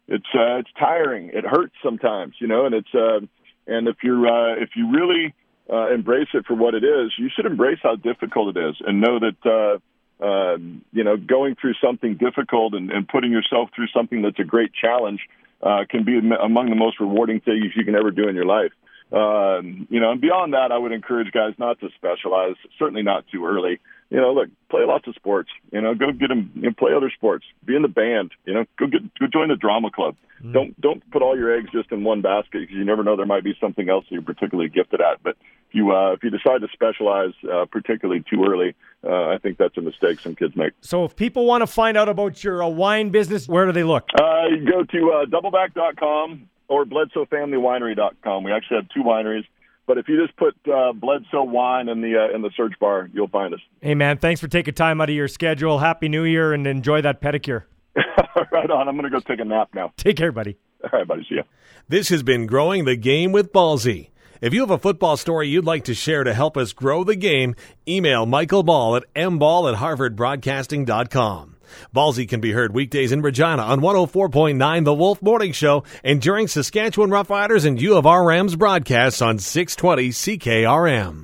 it's, 0.06 0.26
uh, 0.34 0.58
it's 0.58 0.70
tiring. 0.78 1.30
It 1.32 1.44
hurts 1.44 1.74
sometimes, 1.82 2.34
you 2.38 2.46
know, 2.46 2.66
and 2.66 2.74
it's, 2.74 2.94
uh, 2.94 3.20
and 3.66 3.88
if 3.88 3.96
you're, 4.02 4.26
uh, 4.26 4.62
if 4.62 4.70
you 4.76 4.90
really, 4.92 5.34
uh, 5.72 5.92
embrace 5.94 6.28
it 6.34 6.44
for 6.46 6.54
what 6.54 6.74
it 6.74 6.84
is, 6.84 7.12
you 7.16 7.30
should 7.34 7.46
embrace 7.46 7.78
how 7.82 7.96
difficult 7.96 8.56
it 8.56 8.60
is 8.60 8.76
and 8.86 9.00
know 9.00 9.18
that, 9.18 9.46
uh, 9.46 10.24
uh, 10.24 10.56
you 10.92 11.02
know, 11.02 11.16
going 11.16 11.56
through 11.60 11.74
something 11.82 12.16
difficult 12.16 12.74
and, 12.74 12.90
and 12.90 13.08
putting 13.08 13.32
yourself 13.32 13.70
through 13.74 13.88
something 13.94 14.22
that's 14.22 14.38
a 14.38 14.44
great 14.44 14.72
challenge 14.74 15.20
uh, 15.62 15.84
can 15.88 16.04
be 16.04 16.18
among 16.18 16.68
the 16.68 16.76
most 16.76 17.00
rewarding 17.00 17.40
things 17.40 17.66
you 17.74 17.84
can 17.84 17.94
ever 17.94 18.10
do 18.10 18.28
in 18.28 18.34
your 18.34 18.44
life. 18.44 18.72
Um, 19.12 19.86
you 19.90 20.00
know, 20.00 20.12
and 20.12 20.20
beyond 20.20 20.54
that, 20.54 20.72
I 20.72 20.78
would 20.78 20.92
encourage 20.92 21.32
guys 21.32 21.52
not 21.58 21.78
to 21.80 21.88
specialize. 21.96 22.54
Certainly 22.78 23.02
not 23.02 23.24
too 23.30 23.44
early. 23.44 23.78
You 24.08 24.18
know, 24.20 24.32
look, 24.32 24.48
play 24.70 24.84
lots 24.86 25.06
of 25.06 25.14
sports. 25.14 25.50
You 25.70 25.80
know, 25.80 25.94
go 25.94 26.12
get 26.12 26.28
them. 26.28 26.50
You 26.54 26.62
know, 26.62 26.72
play 26.72 26.92
other 26.94 27.10
sports. 27.14 27.44
Be 27.64 27.76
in 27.76 27.82
the 27.82 27.88
band. 27.88 28.32
You 28.46 28.54
know, 28.54 28.64
go 28.78 28.86
get 28.86 29.02
go 29.18 29.26
join 29.26 29.48
the 29.48 29.56
drama 29.56 29.90
club. 29.90 30.16
Mm. 30.42 30.52
Don't 30.52 30.80
don't 30.80 31.10
put 31.10 31.22
all 31.22 31.36
your 31.36 31.54
eggs 31.54 31.70
just 31.72 31.92
in 31.92 32.04
one 32.04 32.22
basket 32.22 32.60
because 32.60 32.74
you 32.74 32.84
never 32.84 33.04
know 33.04 33.16
there 33.16 33.26
might 33.26 33.44
be 33.44 33.54
something 33.60 33.88
else 33.88 34.04
that 34.08 34.12
you're 34.12 34.22
particularly 34.22 34.70
gifted 34.70 35.00
at. 35.00 35.22
But 35.22 35.36
if 35.68 35.74
you 35.74 35.92
uh, 35.92 36.12
if 36.12 36.22
you 36.22 36.30
decide 36.30 36.62
to 36.62 36.68
specialize 36.72 37.32
uh, 37.50 37.66
particularly 37.70 38.24
too 38.28 38.44
early, 38.46 38.74
uh, 39.04 39.28
I 39.28 39.38
think 39.42 39.58
that's 39.58 39.76
a 39.76 39.82
mistake 39.82 40.20
some 40.20 40.34
kids 40.34 40.56
make. 40.56 40.72
So 40.80 41.04
if 41.04 41.16
people 41.16 41.44
want 41.44 41.62
to 41.62 41.66
find 41.66 41.96
out 41.96 42.08
about 42.08 42.42
your 42.42 42.62
uh, 42.62 42.68
wine 42.68 43.10
business, 43.10 43.46
where 43.46 43.66
do 43.66 43.72
they 43.72 43.84
look? 43.84 44.08
Uh, 44.14 44.46
you 44.48 44.70
go 44.70 44.84
to 44.84 45.12
uh, 45.12 45.24
doubleback.com 45.26 46.48
or 46.72 46.86
BledsoeFamilyWinery.com. 46.86 48.44
We 48.44 48.52
actually 48.52 48.78
have 48.78 48.88
two 48.88 49.02
wineries. 49.02 49.44
But 49.86 49.98
if 49.98 50.08
you 50.08 50.24
just 50.24 50.36
put 50.38 50.54
uh, 50.72 50.92
Bledsoe 50.92 51.42
wine 51.42 51.88
in 51.88 52.00
the 52.00 52.16
uh, 52.16 52.34
in 52.34 52.40
the 52.40 52.50
search 52.56 52.72
bar, 52.80 53.10
you'll 53.12 53.28
find 53.28 53.52
us. 53.52 53.60
Hey 53.80 53.94
man, 53.94 54.16
thanks 54.16 54.40
for 54.40 54.48
taking 54.48 54.74
time 54.74 55.00
out 55.00 55.10
of 55.10 55.14
your 55.14 55.28
schedule. 55.28 55.80
Happy 55.80 56.08
New 56.08 56.22
Year 56.22 56.52
and 56.52 56.66
enjoy 56.66 57.02
that 57.02 57.20
pedicure. 57.20 57.64
right 57.96 58.70
on. 58.70 58.88
I'm 58.88 58.96
going 58.96 59.10
to 59.10 59.10
go 59.10 59.20
take 59.20 59.40
a 59.40 59.44
nap 59.44 59.70
now. 59.74 59.92
Take 59.96 60.16
care, 60.16 60.32
buddy. 60.32 60.56
All 60.84 60.90
right, 60.98 61.06
buddy. 61.06 61.26
See 61.28 61.34
ya. 61.34 61.42
This 61.88 62.08
has 62.08 62.22
been 62.22 62.46
growing 62.46 62.84
the 62.84 62.96
game 62.96 63.32
with 63.32 63.52
Ballsy. 63.52 64.10
If 64.40 64.54
you 64.54 64.60
have 64.60 64.70
a 64.70 64.78
football 64.78 65.16
story 65.16 65.48
you'd 65.48 65.66
like 65.66 65.84
to 65.84 65.94
share 65.94 66.24
to 66.24 66.32
help 66.32 66.56
us 66.56 66.72
grow 66.72 67.04
the 67.04 67.16
game, 67.16 67.54
email 67.86 68.24
Michael 68.24 68.62
Ball 68.62 68.96
at 68.96 69.14
mball 69.14 69.70
at 69.70 69.78
harvardbroadcasting.com. 69.78 71.51
Ballsy 71.94 72.28
can 72.28 72.40
be 72.40 72.52
heard 72.52 72.74
weekdays 72.74 73.12
in 73.12 73.22
Regina 73.22 73.62
on 73.62 73.80
104.9 73.80 74.84
The 74.84 74.94
Wolf 74.94 75.22
Morning 75.22 75.52
Show 75.52 75.84
and 76.02 76.20
during 76.20 76.48
Saskatchewan 76.48 77.10
Roughriders 77.10 77.66
and 77.66 77.80
U 77.80 77.96
of 77.96 78.06
R 78.06 78.24
Rams 78.24 78.56
broadcasts 78.56 79.22
on 79.22 79.38
620 79.38 80.08
CKRM. 80.08 81.20